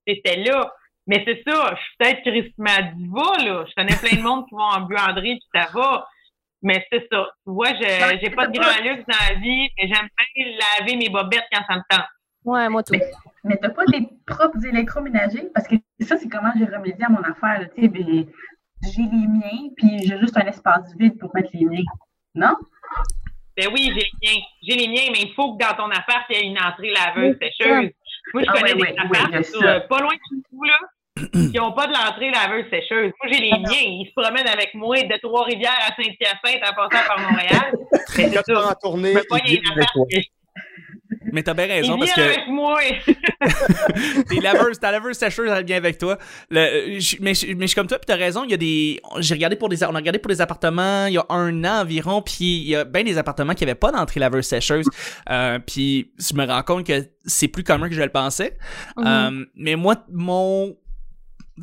c'était 0.06 0.36
là. 0.36 0.72
Mais 1.06 1.24
c'est 1.26 1.42
ça, 1.46 1.74
je 1.74 1.80
suis 1.80 1.96
peut-être 1.98 2.22
Christmas 2.22 2.82
diva, 2.94 3.42
là. 3.42 3.64
Je 3.66 3.74
connais 3.74 3.96
plein 3.96 4.16
de 4.18 4.22
monde 4.22 4.46
qui 4.46 4.54
vont 4.54 4.60
en 4.60 4.80
buanderie, 4.82 5.38
puis 5.38 5.60
ça 5.60 5.70
va. 5.72 6.06
Mais 6.62 6.84
c'est 6.90 7.06
ça. 7.10 7.26
Tu 7.46 7.52
vois, 7.52 7.68
je 7.74 8.18
j'ai 8.20 8.30
pas 8.30 8.46
de 8.48 8.58
grand 8.58 8.82
luxe 8.82 9.04
dans 9.06 9.34
la 9.34 9.34
vie, 9.40 9.68
mais 9.76 9.88
j'aime 9.88 10.08
bien 10.34 10.44
laver 10.80 10.96
mes 10.96 11.08
bobettes 11.08 11.46
quand 11.52 11.62
ça 11.68 11.76
me 11.76 11.82
tente. 11.88 12.06
Ouais, 12.44 12.68
moi, 12.68 12.82
tout. 12.82 12.92
Mais, 12.92 13.10
mais 13.44 13.56
t'as 13.58 13.70
pas 13.70 13.84
tes 13.84 14.08
propres 14.26 14.64
électroménagers? 14.64 15.48
Parce 15.54 15.68
que 15.68 15.76
ça, 16.00 16.16
c'est 16.16 16.28
comment 16.28 16.50
j'ai 16.58 16.64
remédié 16.64 17.04
à 17.04 17.08
mon 17.08 17.20
affaire. 17.22 17.68
Tu 17.76 17.82
sais, 17.82 17.88
ben, 17.88 18.26
j'ai 18.82 19.02
les 19.02 19.26
miens, 19.26 19.68
puis 19.76 19.98
j'ai 20.06 20.18
juste 20.18 20.36
un 20.36 20.46
espace 20.46 20.92
vide 20.98 21.18
pour 21.18 21.34
mettre 21.34 21.50
les 21.52 21.64
miens. 21.64 21.84
Non? 22.34 22.56
Ben 23.56 23.68
oui, 23.72 23.92
j'ai 23.94 24.00
les 24.00 24.10
miens. 24.22 24.40
J'ai 24.62 24.74
les 24.76 24.88
miens, 24.88 25.10
mais 25.12 25.22
il 25.22 25.32
faut 25.34 25.56
que 25.56 25.62
dans 25.64 25.74
ton 25.76 25.90
appart, 25.90 26.24
il 26.30 26.36
y 26.36 26.38
ait 26.40 26.46
une 26.46 26.58
entrée 26.58 26.90
laveuse 26.92 27.36
sécheuse. 27.40 27.90
Moi, 28.34 28.42
je 28.44 28.48
Ah 28.48 28.52
connais 28.52 28.74
des 28.74 28.82
oui, 28.82 28.88
apparts 28.96 29.10
oui, 29.10 29.18
il 29.28 29.34
y 29.34 29.36
a 29.36 29.42
sur, 29.42 29.60
ça. 29.60 29.66
euh, 29.74 29.80
pas 29.80 30.00
loin 30.00 30.14
de 30.14 30.20
chez 30.28 30.42
vous, 30.52 30.62
là, 30.64 30.78
qui 31.32 31.56
n'ont 31.58 31.72
pas 31.72 31.86
de 31.86 31.92
l'entrée 31.92 32.30
laveuse 32.30 32.64
sécheuse. 32.70 33.12
Moi, 33.22 33.32
j'ai 33.32 33.40
les 33.40 33.50
Ah 33.52 33.58
miens. 33.58 33.68
Ils 33.82 34.06
se 34.08 34.20
promènent 34.20 34.48
avec 34.48 34.74
moi 34.74 34.96
de 35.02 35.18
Trois-Rivières 35.22 35.78
à 35.86 35.94
Saint-Hyacinthe 35.96 36.62
en 36.62 36.74
passant 36.74 37.06
par 37.06 37.18
Montréal. 37.20 37.72
Mais 38.18 38.30
c'est 38.30 38.54
ça. 38.54 38.68
en 38.70 38.74
tournée, 38.74 39.14
Je 39.14 39.28
pas 39.28 39.38
y. 39.46 39.60
Mais 41.32 41.42
t'as 41.42 41.54
bien 41.54 41.66
raison 41.66 41.98
parce 41.98 42.12
que 42.12 42.20
avec 42.20 42.48
moi. 42.48 42.78
tes 44.28 44.40
laveuses, 44.40 44.78
ta 44.78 44.90
laveuse 44.92 45.16
sécheuse, 45.16 45.50
elle 45.54 45.64
vient 45.64 45.76
avec 45.76 45.98
toi. 45.98 46.18
Le- 46.50 46.98
je- 46.98 47.16
mais, 47.20 47.34
je- 47.34 47.46
mais 47.54 47.62
je 47.62 47.66
suis 47.68 47.74
comme 47.74 47.86
toi, 47.86 47.98
puis 47.98 48.06
t'as 48.06 48.16
raison. 48.16 48.44
Il 48.44 48.50
y 48.50 48.54
a 48.54 48.56
des, 48.56 49.00
j'ai 49.18 49.34
regardé 49.34 49.56
pour 49.56 49.68
des, 49.68 49.84
on 49.84 49.94
a 49.94 49.98
regardé 49.98 50.18
pour 50.18 50.28
des 50.30 50.40
appartements 50.40 51.06
il 51.06 51.14
y 51.14 51.18
a 51.18 51.24
un 51.28 51.64
an 51.64 51.82
environ, 51.82 52.22
puis 52.22 52.58
il 52.62 52.68
y 52.68 52.76
a 52.76 52.84
bien 52.84 53.04
des 53.04 53.18
appartements 53.18 53.54
qui 53.54 53.64
avaient 53.64 53.74
pas 53.74 53.90
d'entrée 53.92 54.20
laveuse 54.20 54.46
sécheuse. 54.46 54.86
Euh, 55.30 55.58
puis 55.58 56.12
je 56.18 56.34
me 56.34 56.46
rends 56.46 56.62
compte 56.62 56.86
que 56.86 57.04
c'est 57.24 57.48
plus 57.48 57.64
commun 57.64 57.88
que 57.88 57.94
je 57.94 58.02
le 58.02 58.08
pensais. 58.10 58.56
Mhm. 58.96 59.06
Euh, 59.06 59.44
mais 59.54 59.76
moi, 59.76 59.96
mon 60.12 60.76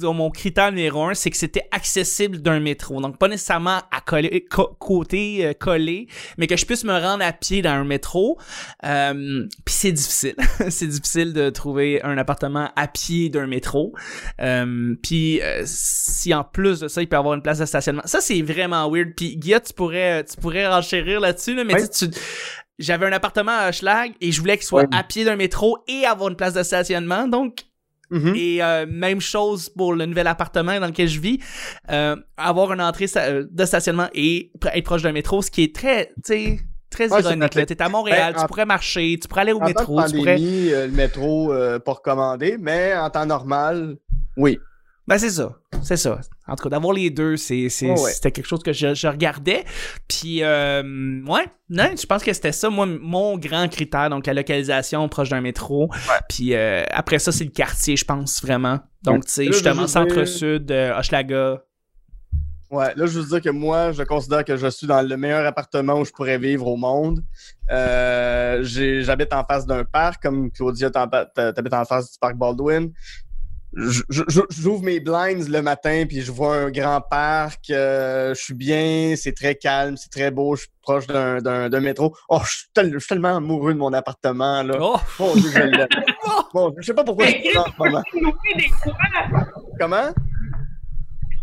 mon 0.01 0.29
critère 0.29 0.71
numéro 0.71 1.03
un, 1.05 1.13
c'est 1.13 1.29
que 1.29 1.37
c'était 1.37 1.67
accessible 1.71 2.39
d'un 2.41 2.59
métro. 2.59 2.99
Donc, 3.01 3.17
pas 3.17 3.27
nécessairement 3.27 3.81
à 3.91 4.01
coller, 4.05 4.45
co- 4.49 4.75
côté 4.79 5.45
euh, 5.45 5.53
collé, 5.53 6.07
mais 6.37 6.47
que 6.47 6.55
je 6.57 6.65
puisse 6.65 6.83
me 6.83 6.93
rendre 6.93 7.23
à 7.23 7.31
pied 7.33 7.61
dans 7.61 7.71
un 7.71 7.83
métro. 7.83 8.37
Euh, 8.85 9.45
Puis 9.65 9.75
c'est 9.75 9.91
difficile. 9.91 10.35
c'est 10.69 10.87
difficile 10.87 11.33
de 11.33 11.49
trouver 11.49 12.01
un 12.03 12.17
appartement 12.17 12.71
à 12.75 12.87
pied 12.87 13.29
d'un 13.29 13.47
métro. 13.47 13.93
Euh, 14.41 14.95
Puis 15.01 15.41
euh, 15.41 15.63
si 15.65 16.33
en 16.33 16.43
plus 16.43 16.79
de 16.81 16.87
ça, 16.87 17.01
il 17.01 17.07
peut 17.07 17.15
y 17.15 17.19
avoir 17.19 17.33
une 17.35 17.41
place 17.41 17.59
de 17.59 17.65
stationnement. 17.65 18.03
Ça, 18.05 18.21
c'est 18.21 18.41
vraiment 18.41 18.89
weird. 18.91 19.13
Puis 19.15 19.37
Guilla, 19.37 19.59
tu 19.59 19.73
pourrais, 19.73 20.23
tu 20.23 20.37
pourrais 20.37 20.67
renchérir 20.67 21.19
là-dessus, 21.19 21.55
là, 21.55 21.63
mais 21.63 21.75
Oui. 21.75 21.89
tu 21.89 22.09
tu- 22.09 22.19
j'avais 22.77 23.05
un 23.05 23.11
appartement 23.13 23.53
à 23.57 23.71
Schlag 23.71 24.11
et 24.19 24.33
je 24.33 24.39
voulais 24.41 24.57
qu'il 24.57 24.65
soit 24.65 24.81
Oui. 24.81 24.87
à 24.97 25.03
pied 25.03 25.23
d'un 25.23 25.37
métro 25.37 25.77
et 25.87 26.05
avoir 26.05 26.29
une 26.29 26.35
place 26.35 26.53
de 26.53 26.61
stationnement. 26.61 27.25
Donc, 27.27 27.59
Mhm. 28.11 28.33
et 28.35 28.63
euh, 28.63 28.85
même 28.87 29.19
chose 29.21 29.69
pour 29.69 29.93
le 29.93 30.05
nouvel 30.05 30.27
appartement 30.27 30.79
dans 30.79 30.87
lequel 30.87 31.07
je 31.07 31.19
vis. 31.19 31.39
Euh, 31.91 32.15
avoir 32.37 32.71
une 32.73 32.81
entrée 32.81 33.07
euh, 33.17 33.45
de 33.49 33.65
stationnement 33.65 34.07
et 34.13 34.51
être 34.73 34.83
proche 34.85 35.01
d'un 35.01 35.11
métro, 35.11 35.41
ce 35.41 35.49
qui 35.51 35.63
est 35.63 35.75
très, 35.75 36.07
tu 36.17 36.21
sais, 36.25 36.59
très 36.89 37.11
Ouais, 37.11 37.19
ironique. 37.21 37.39
là. 37.41 37.49
pratique. 37.49 37.77
T'es 37.77 37.83
à 37.83 37.89
Montréal, 37.89 38.33
Ben, 38.33 38.39
en- 38.39 38.41
tu 38.43 38.47
pourrais 38.47 38.65
marcher, 38.65 39.17
tu 39.21 39.27
pourrais 39.27 39.41
aller 39.41 39.51
au 39.53 39.57
En 39.57 39.59
temps 39.61 39.65
de 39.65 39.69
métro, 39.79 40.03
tu 40.05 40.15
pourrais... 40.17 40.35
pandémie, 40.35 40.71
euh, 40.71 40.85
le 40.87 40.93
métro, 40.93 41.53
pas 41.83 41.91
recommandé, 41.93 42.57
mais 42.59 42.95
en 42.95 43.09
temps 43.09 43.25
normal, 43.25 43.97
oui. 44.37 44.59
Ben 45.07 45.19
c'est 45.19 45.29
ça, 45.29 45.51
c'est 45.83 45.97
ça. 45.97 46.19
En 46.47 46.55
tout 46.55 46.63
cas, 46.63 46.69
d'avoir 46.69 46.93
les 46.93 47.11
deux, 47.11 47.37
c'est, 47.37 47.69
c'est, 47.69 47.91
Ouais, 47.91 47.99
ouais. 48.01 48.11
c'était 48.11 48.31
quelque 48.31 48.47
chose 48.47 48.63
que 48.63 48.73
je, 48.73 48.95
je 48.95 49.07
regardais. 49.07 49.63
Puis, 50.07 50.41
euh, 50.43 50.81
ouais, 51.27 51.45
non, 51.69 51.91
je 51.95 52.05
pense 52.07 52.23
que 52.23 52.33
c'était 52.33 52.51
ça, 52.51 52.71
moi, 52.71 52.87
mon 52.87 53.37
grand 53.37 53.67
critère, 53.67 54.09
donc 54.09 54.25
la 54.25 54.33
localisation 54.33 55.07
proche 55.07 55.29
d'un 55.29 55.41
métro. 55.41 55.89
Puis 56.27 56.55
euh, 56.55 56.83
après 56.89 57.19
ça, 57.19 57.31
c'est 57.31 57.43
le 57.43 57.51
quartier, 57.51 57.95
je 57.95 58.05
pense, 58.05 58.41
vraiment. 58.41 58.79
Donc, 59.03 59.25
tu 59.25 59.31
sais, 59.31 59.45
justement, 59.45 59.85
centre-sud, 59.87 60.71
euh, 60.71 60.97
Hochelaga. 60.97 61.61
Ouais, 62.71 62.91
là, 62.95 63.05
je 63.05 63.19
veux 63.19 63.25
dire 63.27 63.41
que 63.41 63.51
moi, 63.55 63.91
je 63.91 64.01
considère 64.01 64.43
que 64.43 64.57
je 64.57 64.67
suis 64.67 64.87
dans 64.87 65.03
le 65.07 65.17
meilleur 65.17 65.45
appartement 65.45 65.99
où 65.99 66.03
je 66.05 66.11
pourrais 66.11 66.39
vivre 66.39 66.65
au 66.65 66.77
monde. 66.77 67.23
Euh, 67.71 68.63
j'ai- 68.63 69.03
J'habite 69.03 69.31
en 69.33 69.43
face 69.45 69.67
d'un 69.67 69.83
parc, 69.83 70.23
comme 70.23 70.49
Claudia, 70.51 70.89
t'habites 70.89 71.73
en 71.73 71.85
face 71.85 72.11
du 72.13 72.17
parc 72.19 72.35
Baldwin. 72.35 72.91
J'ouvre 73.77 74.83
mes 74.83 74.99
blinds 74.99 75.49
le 75.49 75.61
matin, 75.61 76.05
puis 76.07 76.21
je 76.21 76.31
vois 76.31 76.55
un 76.55 76.71
grand 76.71 77.01
parc. 77.01 77.69
euh, 77.69 78.33
je 78.33 78.41
suis 78.41 78.53
bien, 78.53 79.15
c'est 79.17 79.33
très 79.33 79.55
calme, 79.55 79.97
c'est 79.97 80.09
très 80.09 80.31
beau. 80.31 80.55
Je 80.55 80.61
suis 80.61 80.69
proche 80.81 81.07
d'un- 81.07 81.39
d'un 81.41 81.67
d'un 81.69 81.79
métro. 81.81 82.15
Oh, 82.29 82.39
je 82.45 82.51
suis, 82.51 82.67
tel- 82.73 82.93
je 82.93 82.99
suis 82.99 83.07
tellement 83.09 83.35
amoureux 83.37 83.73
de 83.73 83.79
mon 83.79 83.91
appartement, 83.93 84.63
là. 84.63 84.77
Oh! 84.79 84.95
Mon 85.19 85.33
Dieu, 85.35 85.49
je. 85.53 85.85
Bon, 86.53 86.73
je 86.79 86.85
sais 86.85 86.93
pas 86.93 87.03
pourquoi 87.03 87.25
Mais 87.25 87.57
en 87.57 87.65
ce 87.65 87.71
moment. 87.77 88.01
Des 88.55 88.69
fois? 88.69 88.93
Comment? 89.79 90.07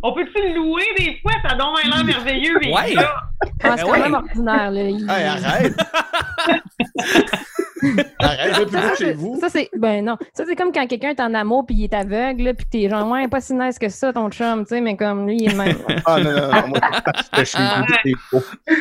On 0.03 0.15
peut-tu 0.15 0.43
le 0.43 0.55
louer 0.55 0.83
des 0.99 1.19
fois? 1.21 1.33
Ça 1.47 1.55
donne 1.55 1.69
un 1.85 1.89
l'air 1.89 2.05
merveilleux. 2.05 2.59
mais 2.63 2.73
Ouais. 2.75 2.95
là, 2.95 3.15
Ah, 3.15 3.47
c'est 3.61 3.69
Ben 3.69 3.77
quand 3.83 3.91
ouais. 3.93 4.01
même 4.01 4.15
ordinaire. 4.15 4.71
Là. 4.71 4.83
Il- 4.83 5.11
Hey, 5.11 5.25
arrête! 5.27 5.75
arrête, 8.19 8.69
plus 8.69 8.81
que 8.91 8.97
chez 8.97 9.13
vous. 9.13 9.39
Ça, 9.41 9.49
c'est. 9.49 9.69
Ben 9.77 10.05
non. 10.05 10.17
Ça, 10.35 10.45
c'est 10.47 10.55
comme 10.57 10.73
quand 10.73 10.87
quelqu'un 10.87 11.11
est 11.11 11.21
en 11.21 11.35
amour 11.35 11.65
puis 11.67 11.75
il 11.77 11.85
est 11.85 11.95
aveugle, 11.95 12.43
là, 12.45 12.55
puis 12.55 12.67
t'es 12.71 12.89
genre, 12.89 13.09
ouais, 13.11 13.27
pas 13.29 13.41
si 13.41 13.55
nice 13.55 13.79
que 13.79 13.89
ça, 13.89 14.13
ton 14.13 14.31
chum, 14.31 14.63
tu 14.65 14.75
sais, 14.75 14.81
mais 14.81 14.97
comme 14.97 15.27
lui, 15.27 15.37
il 15.41 15.45
est 15.49 15.53
le 15.53 15.57
même. 15.57 15.77
Ah 16.07 16.21
non, 16.21 16.31
non, 16.33 16.53
non, 16.53 16.69
moi, 16.69 16.81
c'était 17.25 17.45
chez 17.45 17.59
vous. 18.31 18.41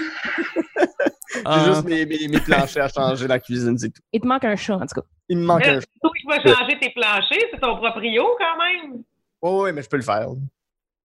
J'ai 1.33 1.41
Ah. 1.45 1.63
juste 1.65 1.85
mes, 1.85 2.05
mes, 2.05 2.27
mes 2.27 2.39
planchers 2.41 2.83
à 2.83 2.89
changer 2.89 3.25
la 3.27 3.39
cuisine, 3.39 3.77
c'est 3.77 3.89
tout. 3.89 4.01
Il 4.11 4.19
te 4.19 4.27
manque 4.27 4.43
un 4.43 4.55
chat, 4.57 4.75
en 4.75 4.79
tout 4.81 4.99
cas. 4.99 5.07
Il 5.29 5.37
me 5.37 5.45
manque 5.45 5.61
mais 5.61 5.69
un 5.69 5.79
c'est 5.79 5.87
toi 6.01 6.11
qui 6.19 6.27
vas 6.27 6.41
changer 6.55 6.77
tes 6.79 6.89
planchers, 6.89 7.47
c'est 7.53 7.59
ton 7.61 7.77
proprio 7.77 8.23
quand 8.37 8.57
même. 8.91 9.01
Oh, 9.41 9.63
oui, 9.63 9.71
mais 9.73 9.81
je 9.81 9.87
peux 9.89 9.95
le 9.97 10.03
faire. 10.03 10.27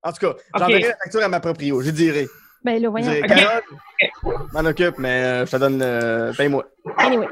En 0.02 0.12
tout 0.12 0.18
cas, 0.20 0.30
Ok. 0.30 0.38
j'enverrai 0.58 0.80
la 0.88 0.96
facture 0.96 1.22
à 1.22 1.28
ma 1.28 1.38
proprio, 1.40 1.80
je 1.80 1.90
dirai. 1.90 2.26
Ben 2.64 2.72
là, 2.74 2.80
Je 2.82 2.86
voyons. 2.88 3.12
Carole, 3.28 3.62
m'en 4.52 4.64
occupe, 4.68 4.98
mais 4.98 5.22
euh, 5.22 5.46
je 5.46 5.50
te 5.52 5.56
donne. 5.58 5.80
euh, 5.80 6.32
Paye-moi. 6.36 6.64
Anyways. 6.98 7.28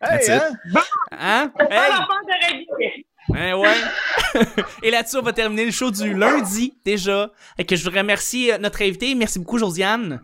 That's 0.00 0.28
Hey, 0.28 0.36
it. 0.36 0.42
hein? 0.72 0.82
Hein? 1.12 1.52
Hey! 1.70 1.90
de 1.90 2.46
Ravi. 2.46 3.04
Ouais, 3.28 3.52
ouais. 3.54 4.44
Et 4.82 4.90
là-dessus, 4.90 5.16
on 5.16 5.22
va 5.22 5.32
terminer 5.32 5.64
le 5.64 5.70
show 5.72 5.90
du 5.90 6.14
lundi, 6.14 6.74
déjà. 6.84 7.30
Et 7.58 7.64
que 7.64 7.74
je 7.74 7.82
voudrais 7.84 8.00
remercier 8.00 8.54
euh, 8.54 8.58
notre 8.58 8.82
invité. 8.82 9.14
Merci 9.14 9.38
beaucoup, 9.40 9.58
Josiane. 9.58 10.20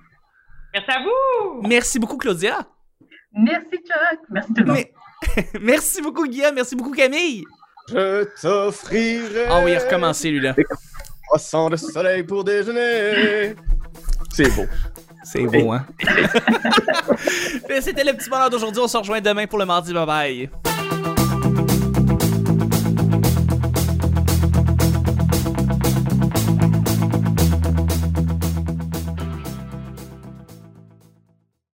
Merci 0.72 0.90
à 0.90 1.02
vous. 1.02 1.62
Merci 1.68 1.98
beaucoup, 1.98 2.16
Claudia. 2.16 2.60
Merci, 3.32 3.70
Chuck. 3.72 4.20
Merci 4.30 4.54
tout 4.54 4.60
le 4.62 4.66
monde. 4.66 4.76
Mais- 4.76 4.92
Merci 5.60 6.00
beaucoup, 6.02 6.26
Guillaume. 6.26 6.54
Merci 6.54 6.76
beaucoup, 6.76 6.92
Camille. 6.92 7.44
Je 7.88 8.24
t'offrirai. 8.40 9.46
Ah 9.48 9.62
oui, 9.64 9.72
il 9.72 9.76
a 9.76 9.80
recommencé, 9.80 10.30
lui, 10.30 10.40
là. 10.40 10.54
Croissant 11.26 11.70
de 11.70 11.76
soleil 11.76 12.22
pour 12.22 12.44
déjeuner. 12.44 13.54
C'est 14.32 14.48
beau. 14.54 14.66
C'est 15.22 15.44
beau, 15.44 15.72
hein? 15.72 15.86
C'était 17.80 18.04
le 18.04 18.12
petit 18.12 18.28
bonheur 18.28 18.50
d'aujourd'hui. 18.50 18.82
On 18.82 18.88
se 18.88 18.96
rejoint 18.96 19.20
demain 19.20 19.46
pour 19.46 19.58
le 19.58 19.66
mardi. 19.66 19.92
Bye 19.92 20.06
bye. 20.06 20.50